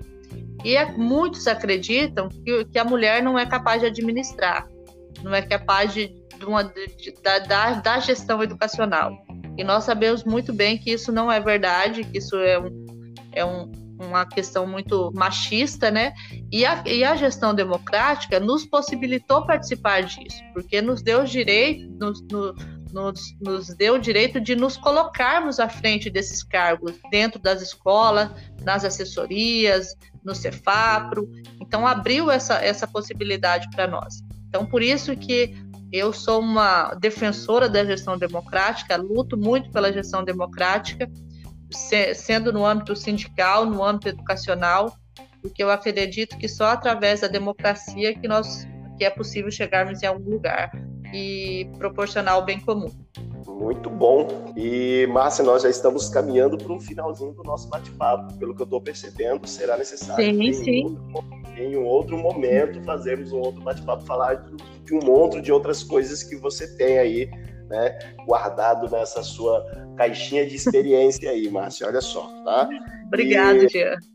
E 0.64 0.76
é, 0.76 0.86
muitos 0.92 1.48
acreditam 1.48 2.30
que, 2.30 2.66
que, 2.66 2.80
a 2.80 2.86
mulher 2.86 3.22
não 3.22 3.38
é 3.38 3.46
capaz 3.46 3.82
de 3.82 3.88
administrar, 3.88 4.68
não 5.24 5.34
é 5.34 5.42
capaz 5.42 5.94
de, 5.94 6.08
de 6.38 6.46
uma, 6.46 6.64
de, 6.64 7.14
da, 7.24 7.74
da 7.74 8.00
gestão 8.00 8.42
educacional. 8.44 9.18
E 9.58 9.64
nós 9.64 9.84
sabemos 9.84 10.24
muito 10.24 10.54
bem 10.54 10.78
que 10.78 10.92
isso 10.92 11.12
não 11.12 11.32
é 11.32 11.40
verdade, 11.40 12.04
que 12.04 12.18
isso 12.18 12.36
é 12.38 12.60
um, 12.60 12.86
é 13.34 13.46
um, 13.46 13.72
uma 14.00 14.26
questão 14.26 14.66
muito 14.66 15.12
machista, 15.14 15.92
né? 15.92 16.14
E 16.52 16.66
a, 16.66 16.84
e 16.86 17.04
a 17.04 17.16
gestão 17.16 17.54
democrática 17.54 18.40
nos 18.40 18.66
possibilitou 18.66 19.46
participar 19.46 20.04
disso, 20.04 20.42
porque 20.54 20.82
nos 20.82 21.02
deu 21.02 21.24
direito, 21.24 21.90
nos, 22.00 22.22
no, 22.32 22.56
nos, 22.92 23.36
nos 23.40 23.68
deu 23.76 23.96
o 23.96 24.00
direito 24.00 24.40
de 24.40 24.56
nos 24.56 24.78
colocarmos 24.78 25.60
à 25.60 25.68
frente 25.68 26.10
desses 26.10 26.44
cargos 26.44 26.94
dentro 27.10 27.40
das 27.40 27.62
escolas, 27.62 28.30
nas 28.64 28.84
assessorias, 28.84 29.96
no 30.24 30.36
Cefapro. 30.36 31.30
Então 31.60 31.88
abriu 31.88 32.30
essa, 32.30 32.56
essa 32.56 32.88
possibilidade 32.88 33.70
para 33.72 33.88
nós. 33.88 34.22
Então 34.48 34.66
por 34.66 34.82
isso 34.82 35.16
que 35.16 35.56
eu 35.92 36.14
sou 36.14 36.40
uma 36.40 36.94
defensora 36.96 37.68
da 37.68 37.84
gestão 37.84 38.18
democrática, 38.18 38.96
luto 38.96 39.38
muito 39.38 39.70
pela 39.72 39.92
gestão 39.92 40.24
democrática 40.24 41.10
sendo 42.14 42.52
no 42.52 42.66
âmbito 42.66 42.96
sindical, 42.96 43.66
no 43.66 43.84
âmbito 43.84 44.10
educacional, 44.10 44.94
porque 45.42 45.64
eu 45.64 45.72
acredito 45.72 46.38
que 46.38 46.48
só 46.48 46.66
através 46.66 47.22
da 47.22 47.28
democracia 47.28 48.14
que 48.14 48.28
nós 48.28 48.68
que 48.98 49.06
é 49.06 49.10
possível 49.10 49.50
chegarmos 49.50 50.04
em 50.04 50.06
algum 50.06 50.30
lugar 50.30 50.72
e 51.14 51.70
proporcionar 51.78 52.38
o 52.38 52.44
bem 52.44 52.60
comum. 52.60 52.90
Muito 53.46 53.90
bom. 53.90 54.28
E, 54.56 55.08
Márcia, 55.08 55.44
nós 55.44 55.64
já 55.64 55.70
estamos 55.70 56.10
caminhando 56.10 56.58
para 56.58 56.72
um 56.72 56.80
finalzinho 56.80 57.32
do 57.34 57.44
nosso 57.44 57.70
bate-papo. 57.70 58.34
Pelo 58.38 58.56
que 58.56 58.62
eu 58.62 58.66
estou 58.66 58.82
percebendo, 58.82 59.46
será 59.48 59.78
necessário 59.78 60.24
sim, 60.24 60.44
em, 60.44 60.54
sim. 60.54 60.98
Outro, 61.14 61.42
em 61.58 61.78
um 61.78 61.86
outro 61.86 62.18
momento 62.18 62.82
fazermos 62.84 63.32
um 63.32 63.40
outro 63.40 63.62
bate-papo, 63.62 64.06
falar 64.06 64.36
de, 64.36 64.56
de 64.84 64.94
um 64.96 65.00
monte 65.00 65.42
de 65.42 65.52
outras 65.52 65.84
coisas 65.84 66.24
que 66.24 66.36
você 66.36 66.76
tem 66.76 66.98
aí 66.98 67.30
né, 67.70 67.98
guardado 68.26 68.90
nessa 68.90 69.24
sua 69.24 69.66
caixinha 69.96 70.46
de 70.46 70.56
experiência 70.56 71.30
aí, 71.30 71.50
Márcia. 71.50 71.88
Olha 71.88 72.02
só, 72.02 72.28
tá? 72.44 72.70
Obrigado, 73.08 73.70
Gia. 73.70 73.96
O, 73.96 74.11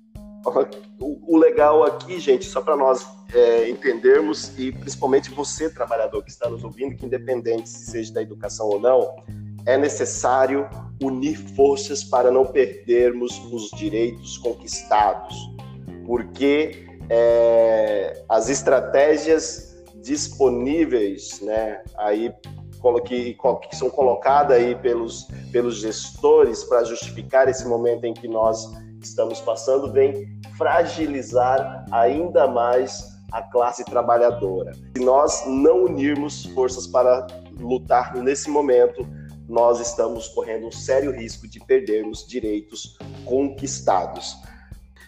o, 1.00 1.36
legal 1.36 1.84
aqui, 1.84 2.18
gente, 2.18 2.44
só 2.44 2.60
para 2.60 2.76
nós 2.76 3.06
é, 3.34 3.68
entendermos, 3.68 4.56
e 4.58 4.72
principalmente 4.72 5.30
você, 5.30 5.68
trabalhador 5.68 6.22
que 6.22 6.30
está 6.30 6.48
nos 6.48 6.62
ouvindo, 6.62 6.96
que 6.96 7.04
independente 7.04 7.68
se 7.68 7.90
seja 7.90 8.12
da 8.12 8.22
educação 8.22 8.68
ou 8.68 8.80
não, 8.80 9.16
é 9.66 9.76
necessário 9.76 10.68
unir 11.02 11.36
forças 11.54 12.04
para 12.04 12.30
não 12.30 12.46
perdermos 12.46 13.38
os 13.52 13.70
direitos 13.76 14.38
conquistados, 14.38 15.34
porque 16.06 16.86
é, 17.10 18.22
as 18.28 18.48
estratégias 18.48 19.76
disponíveis, 19.96 21.40
né, 21.40 21.82
aí 21.98 22.32
que, 23.04 23.36
que 23.68 23.76
são 23.76 23.90
colocadas 23.90 24.56
aí 24.56 24.76
pelos, 24.76 25.26
pelos 25.50 25.78
gestores 25.78 26.62
para 26.62 26.84
justificar 26.84 27.48
esse 27.48 27.66
momento 27.66 28.04
em 28.04 28.14
que 28.14 28.28
nós 28.28 28.70
estamos 29.08 29.40
passando, 29.40 29.92
vem 29.92 30.28
fragilizar 30.56 31.84
ainda 31.90 32.46
mais 32.46 33.16
a 33.32 33.42
classe 33.42 33.84
trabalhadora. 33.84 34.72
Se 34.96 35.04
nós 35.04 35.44
não 35.46 35.84
unirmos 35.84 36.46
forças 36.46 36.86
para 36.86 37.26
lutar 37.58 38.14
nesse 38.14 38.48
momento, 38.48 39.06
nós 39.48 39.80
estamos 39.80 40.28
correndo 40.28 40.66
um 40.66 40.72
sério 40.72 41.12
risco 41.12 41.48
de 41.48 41.60
perdermos 41.60 42.26
direitos 42.26 42.96
conquistados. 43.24 44.36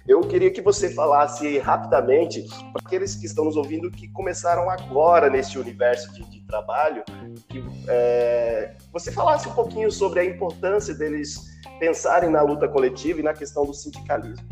Eu 0.09 0.23
queria 0.23 0.51
que 0.51 0.63
você 0.63 0.89
falasse 0.89 1.59
rapidamente 1.59 2.43
para 2.73 2.81
aqueles 2.83 3.15
que 3.15 3.27
estão 3.27 3.45
nos 3.45 3.57
ouvindo 3.57 3.91
que 3.91 4.09
começaram 4.09 4.71
agora 4.71 5.29
nesse 5.29 5.59
universo 5.59 6.11
de, 6.15 6.25
de 6.31 6.41
trabalho, 6.47 7.05
que 7.47 7.63
é, 7.87 8.75
você 8.91 9.13
falasse 9.13 9.47
um 9.47 9.53
pouquinho 9.53 9.93
sobre 9.93 10.21
a 10.21 10.25
importância 10.25 10.95
deles 10.95 11.39
pensarem 11.79 12.31
na 12.31 12.41
luta 12.41 12.67
coletiva 12.67 13.21
e 13.21 13.23
na 13.23 13.35
questão 13.35 13.67
do 13.67 13.75
sindicalismo. 13.75 14.49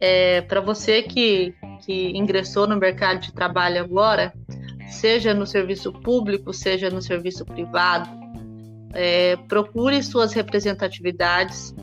É, 0.00 0.40
para 0.40 0.62
você 0.62 1.02
que, 1.02 1.54
que 1.84 2.16
ingressou 2.16 2.66
no 2.66 2.78
mercado 2.78 3.20
de 3.20 3.32
trabalho 3.34 3.78
agora, 3.78 4.32
seja 4.88 5.34
no 5.34 5.46
serviço 5.46 5.92
público, 5.92 6.54
seja 6.54 6.88
no 6.88 7.02
serviço 7.02 7.44
privado, 7.44 8.08
é, 8.94 9.36
procure 9.48 10.02
suas 10.02 10.32
representatividades, 10.32 11.74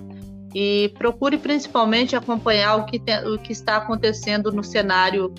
e 0.54 0.92
procure 0.98 1.38
principalmente 1.38 2.16
acompanhar 2.16 2.76
o 2.78 2.86
que, 2.86 3.00
tem, 3.00 3.26
o 3.28 3.38
que 3.38 3.52
está 3.52 3.78
acontecendo 3.78 4.52
no 4.52 4.64
cenário 4.64 5.34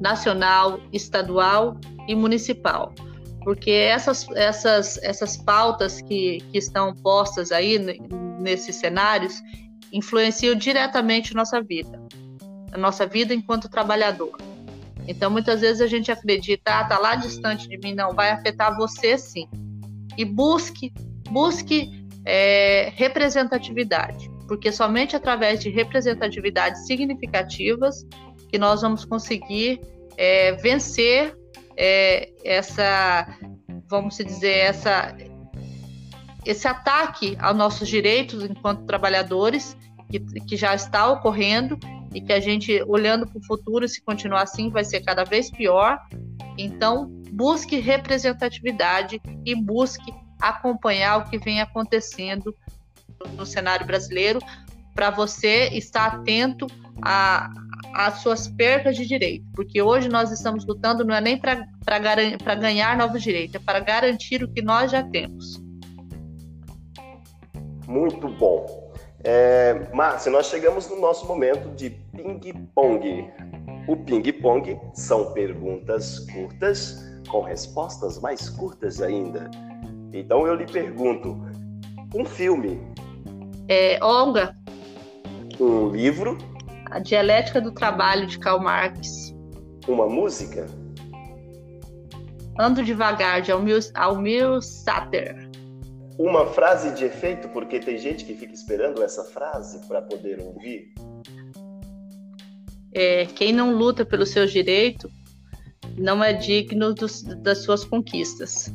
nacional, 0.00 0.80
estadual 0.92 1.78
e 2.08 2.14
municipal. 2.14 2.92
Porque 3.42 3.70
essas, 3.70 4.26
essas, 4.34 4.98
essas 5.02 5.36
pautas 5.36 6.00
que, 6.00 6.38
que 6.50 6.58
estão 6.58 6.94
postas 6.94 7.52
aí 7.52 7.78
nesses 8.40 8.76
cenários 8.76 9.40
influenciam 9.92 10.56
diretamente 10.56 11.34
nossa 11.34 11.62
vida, 11.62 12.02
a 12.72 12.78
nossa 12.78 13.06
vida 13.06 13.32
enquanto 13.32 13.68
trabalhador. 13.68 14.36
Então, 15.06 15.30
muitas 15.30 15.60
vezes 15.60 15.80
a 15.80 15.86
gente 15.86 16.10
acredita, 16.10 16.80
ah, 16.80 16.84
tá 16.84 16.98
lá 16.98 17.14
distante 17.14 17.68
de 17.68 17.78
mim, 17.78 17.94
não, 17.94 18.12
vai 18.12 18.30
afetar 18.30 18.76
você 18.76 19.16
sim. 19.16 19.48
E 20.18 20.24
busque, 20.24 20.92
busque 21.30 22.04
é, 22.24 22.92
representatividade 22.96 24.28
porque 24.46 24.72
somente 24.72 25.16
através 25.16 25.60
de 25.60 25.70
representatividades 25.70 26.86
significativas 26.86 28.06
que 28.48 28.58
nós 28.58 28.82
vamos 28.82 29.04
conseguir 29.04 29.80
é, 30.16 30.52
vencer 30.52 31.36
é, 31.76 32.32
essa, 32.44 33.26
vamos 33.88 34.16
dizer, 34.16 34.56
essa, 34.56 35.14
esse 36.44 36.66
ataque 36.66 37.36
aos 37.40 37.56
nossos 37.56 37.88
direitos 37.88 38.44
enquanto 38.44 38.86
trabalhadores, 38.86 39.76
que, 40.10 40.20
que 40.20 40.56
já 40.56 40.74
está 40.74 41.10
ocorrendo 41.10 41.78
e 42.14 42.20
que 42.20 42.32
a 42.32 42.40
gente, 42.40 42.82
olhando 42.86 43.26
para 43.26 43.38
o 43.38 43.44
futuro, 43.44 43.86
se 43.88 44.00
continuar 44.02 44.42
assim, 44.42 44.70
vai 44.70 44.84
ser 44.84 45.00
cada 45.02 45.24
vez 45.24 45.50
pior. 45.50 45.98
Então, 46.56 47.08
busque 47.30 47.78
representatividade 47.78 49.20
e 49.44 49.54
busque 49.54 50.14
acompanhar 50.40 51.18
o 51.18 51.28
que 51.28 51.38
vem 51.38 51.60
acontecendo 51.60 52.54
no 53.36 53.46
cenário 53.46 53.86
brasileiro 53.86 54.38
para 54.94 55.10
você 55.10 55.68
estar 55.68 56.06
atento 56.06 56.66
às 57.02 58.20
suas 58.20 58.48
percas 58.48 58.96
de 58.96 59.06
direito, 59.06 59.44
porque 59.54 59.82
hoje 59.82 60.08
nós 60.08 60.32
estamos 60.32 60.64
lutando 60.64 61.04
não 61.04 61.14
é 61.14 61.20
nem 61.20 61.38
para 61.38 62.54
ganhar 62.54 62.96
novos 62.96 63.22
direitos, 63.22 63.56
é 63.56 63.58
para 63.58 63.80
garantir 63.80 64.42
o 64.42 64.48
que 64.48 64.62
nós 64.62 64.90
já 64.90 65.02
temos. 65.02 65.62
Muito 67.86 68.28
bom. 68.28 68.86
É, 69.22 69.88
Márcia, 69.92 70.30
nós 70.30 70.46
chegamos 70.46 70.88
no 70.88 71.00
nosso 71.00 71.26
momento 71.26 71.68
de 71.76 71.90
ping-pong. 71.90 73.30
O 73.86 73.96
ping-pong 73.96 74.78
são 74.94 75.32
perguntas 75.32 76.20
curtas 76.30 77.04
com 77.28 77.42
respostas 77.42 78.18
mais 78.20 78.48
curtas 78.48 79.02
ainda. 79.02 79.50
Então 80.12 80.46
eu 80.46 80.54
lhe 80.54 80.66
pergunto: 80.66 81.36
um 82.14 82.24
filme 82.24 82.80
é, 83.68 83.98
Olga. 84.02 84.56
Um 85.58 85.88
livro. 85.90 86.38
A 86.90 86.98
Dialética 86.98 87.60
do 87.60 87.72
Trabalho, 87.72 88.26
de 88.26 88.38
Karl 88.38 88.60
Marx. 88.60 89.34
Uma 89.88 90.06
música. 90.08 90.66
Ando 92.58 92.82
Devagar, 92.82 93.42
de 93.42 93.52
Almir, 93.52 93.78
Almir 93.94 94.62
Sater. 94.62 95.50
uma 96.18 96.46
frase 96.46 96.94
de 96.94 97.04
efeito, 97.04 97.48
porque 97.50 97.78
tem 97.78 97.98
gente 97.98 98.24
que 98.24 98.34
fica 98.34 98.54
esperando 98.54 99.02
essa 99.02 99.22
frase 99.24 99.86
para 99.86 100.00
poder 100.00 100.40
ouvir. 100.40 100.94
É, 102.94 103.26
quem 103.26 103.52
não 103.52 103.74
luta 103.74 104.06
pelos 104.06 104.30
seus 104.30 104.50
direitos 104.50 105.10
não 105.98 106.24
é 106.24 106.32
digno 106.32 106.94
dos, 106.94 107.22
das 107.22 107.58
suas 107.58 107.84
conquistas. 107.84 108.72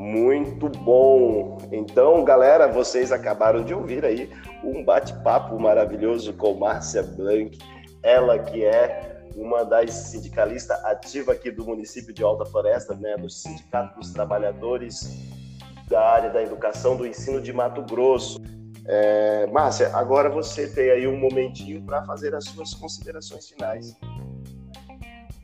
Muito 0.00 0.70
bom! 0.70 1.58
Então, 1.70 2.24
galera, 2.24 2.66
vocês 2.66 3.12
acabaram 3.12 3.62
de 3.62 3.74
ouvir 3.74 4.02
aí 4.02 4.30
um 4.64 4.82
bate-papo 4.82 5.60
maravilhoso 5.60 6.32
com 6.32 6.54
Márcia 6.54 7.02
Blanc, 7.02 7.58
ela 8.02 8.38
que 8.38 8.64
é 8.64 9.26
uma 9.36 9.62
das 9.62 9.92
sindicalistas 9.92 10.82
ativas 10.86 11.36
aqui 11.36 11.50
do 11.50 11.66
município 11.66 12.14
de 12.14 12.22
Alta 12.22 12.46
Floresta, 12.46 12.94
né, 12.94 13.14
do 13.18 13.28
Sindicato 13.28 14.00
dos 14.00 14.10
Trabalhadores 14.10 15.18
da 15.86 16.00
área 16.00 16.30
da 16.30 16.42
educação 16.42 16.96
do 16.96 17.06
ensino 17.06 17.38
de 17.38 17.52
Mato 17.52 17.82
Grosso. 17.82 18.40
É, 18.86 19.46
Márcia, 19.48 19.94
agora 19.94 20.30
você 20.30 20.66
tem 20.66 20.90
aí 20.90 21.06
um 21.06 21.18
momentinho 21.18 21.82
para 21.82 22.02
fazer 22.06 22.34
as 22.34 22.44
suas 22.46 22.72
considerações 22.72 23.50
finais. 23.50 23.94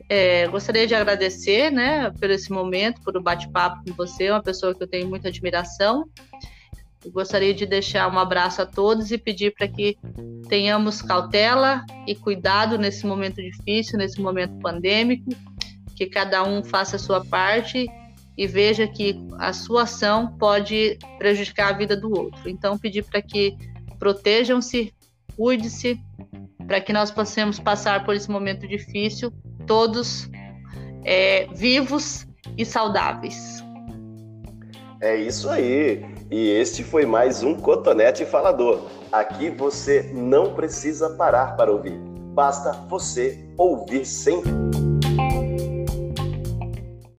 É, 0.09 0.47
gostaria 0.47 0.87
de 0.87 0.95
agradecer, 0.95 1.69
né, 1.69 2.09
por 2.11 2.29
esse 2.29 2.51
momento, 2.51 3.01
por 3.01 3.17
o 3.17 3.21
bate-papo 3.21 3.83
com 3.85 3.93
você, 3.93 4.31
uma 4.31 4.41
pessoa 4.41 4.73
que 4.73 4.81
eu 4.81 4.87
tenho 4.87 5.07
muita 5.07 5.27
admiração. 5.27 6.05
Gostaria 7.07 7.53
de 7.53 7.65
deixar 7.65 8.11
um 8.11 8.17
abraço 8.17 8.61
a 8.61 8.65
todos 8.65 9.11
e 9.11 9.17
pedir 9.17 9.53
para 9.53 9.67
que 9.67 9.97
tenhamos 10.49 11.01
cautela 11.01 11.85
e 12.05 12.15
cuidado 12.15 12.77
nesse 12.77 13.05
momento 13.05 13.41
difícil, 13.41 13.97
nesse 13.97 14.19
momento 14.19 14.57
pandêmico, 14.59 15.29
que 15.95 16.05
cada 16.05 16.43
um 16.43 16.63
faça 16.63 16.95
a 16.95 16.99
sua 16.99 17.23
parte 17.23 17.87
e 18.37 18.47
veja 18.47 18.87
que 18.87 19.15
a 19.39 19.51
sua 19.51 19.83
ação 19.83 20.37
pode 20.37 20.97
prejudicar 21.17 21.73
a 21.73 21.77
vida 21.77 21.97
do 21.97 22.11
outro. 22.11 22.49
Então, 22.49 22.77
pedir 22.77 23.03
para 23.03 23.21
que 23.21 23.55
protejam-se, 23.97 24.93
cuide-se, 25.35 25.99
para 26.67 26.81
que 26.81 26.91
nós 26.91 27.09
possamos 27.09 27.59
passar 27.59 28.05
por 28.05 28.13
esse 28.13 28.29
momento 28.29 28.67
difícil 28.67 29.31
todos 29.65 30.29
é, 31.05 31.47
vivos 31.55 32.27
e 32.57 32.65
saudáveis. 32.65 33.63
É 35.01 35.15
isso 35.15 35.49
aí. 35.49 36.05
E 36.29 36.49
este 36.49 36.83
foi 36.83 37.05
mais 37.05 37.41
um 37.41 37.55
Cotonete 37.55 38.25
Falador. 38.25 38.89
Aqui 39.11 39.49
você 39.49 40.11
não 40.13 40.53
precisa 40.53 41.11
parar 41.11 41.55
para 41.55 41.71
ouvir. 41.71 41.97
Basta 42.33 42.71
você 42.89 43.47
ouvir 43.57 44.05
sempre. 44.05 44.51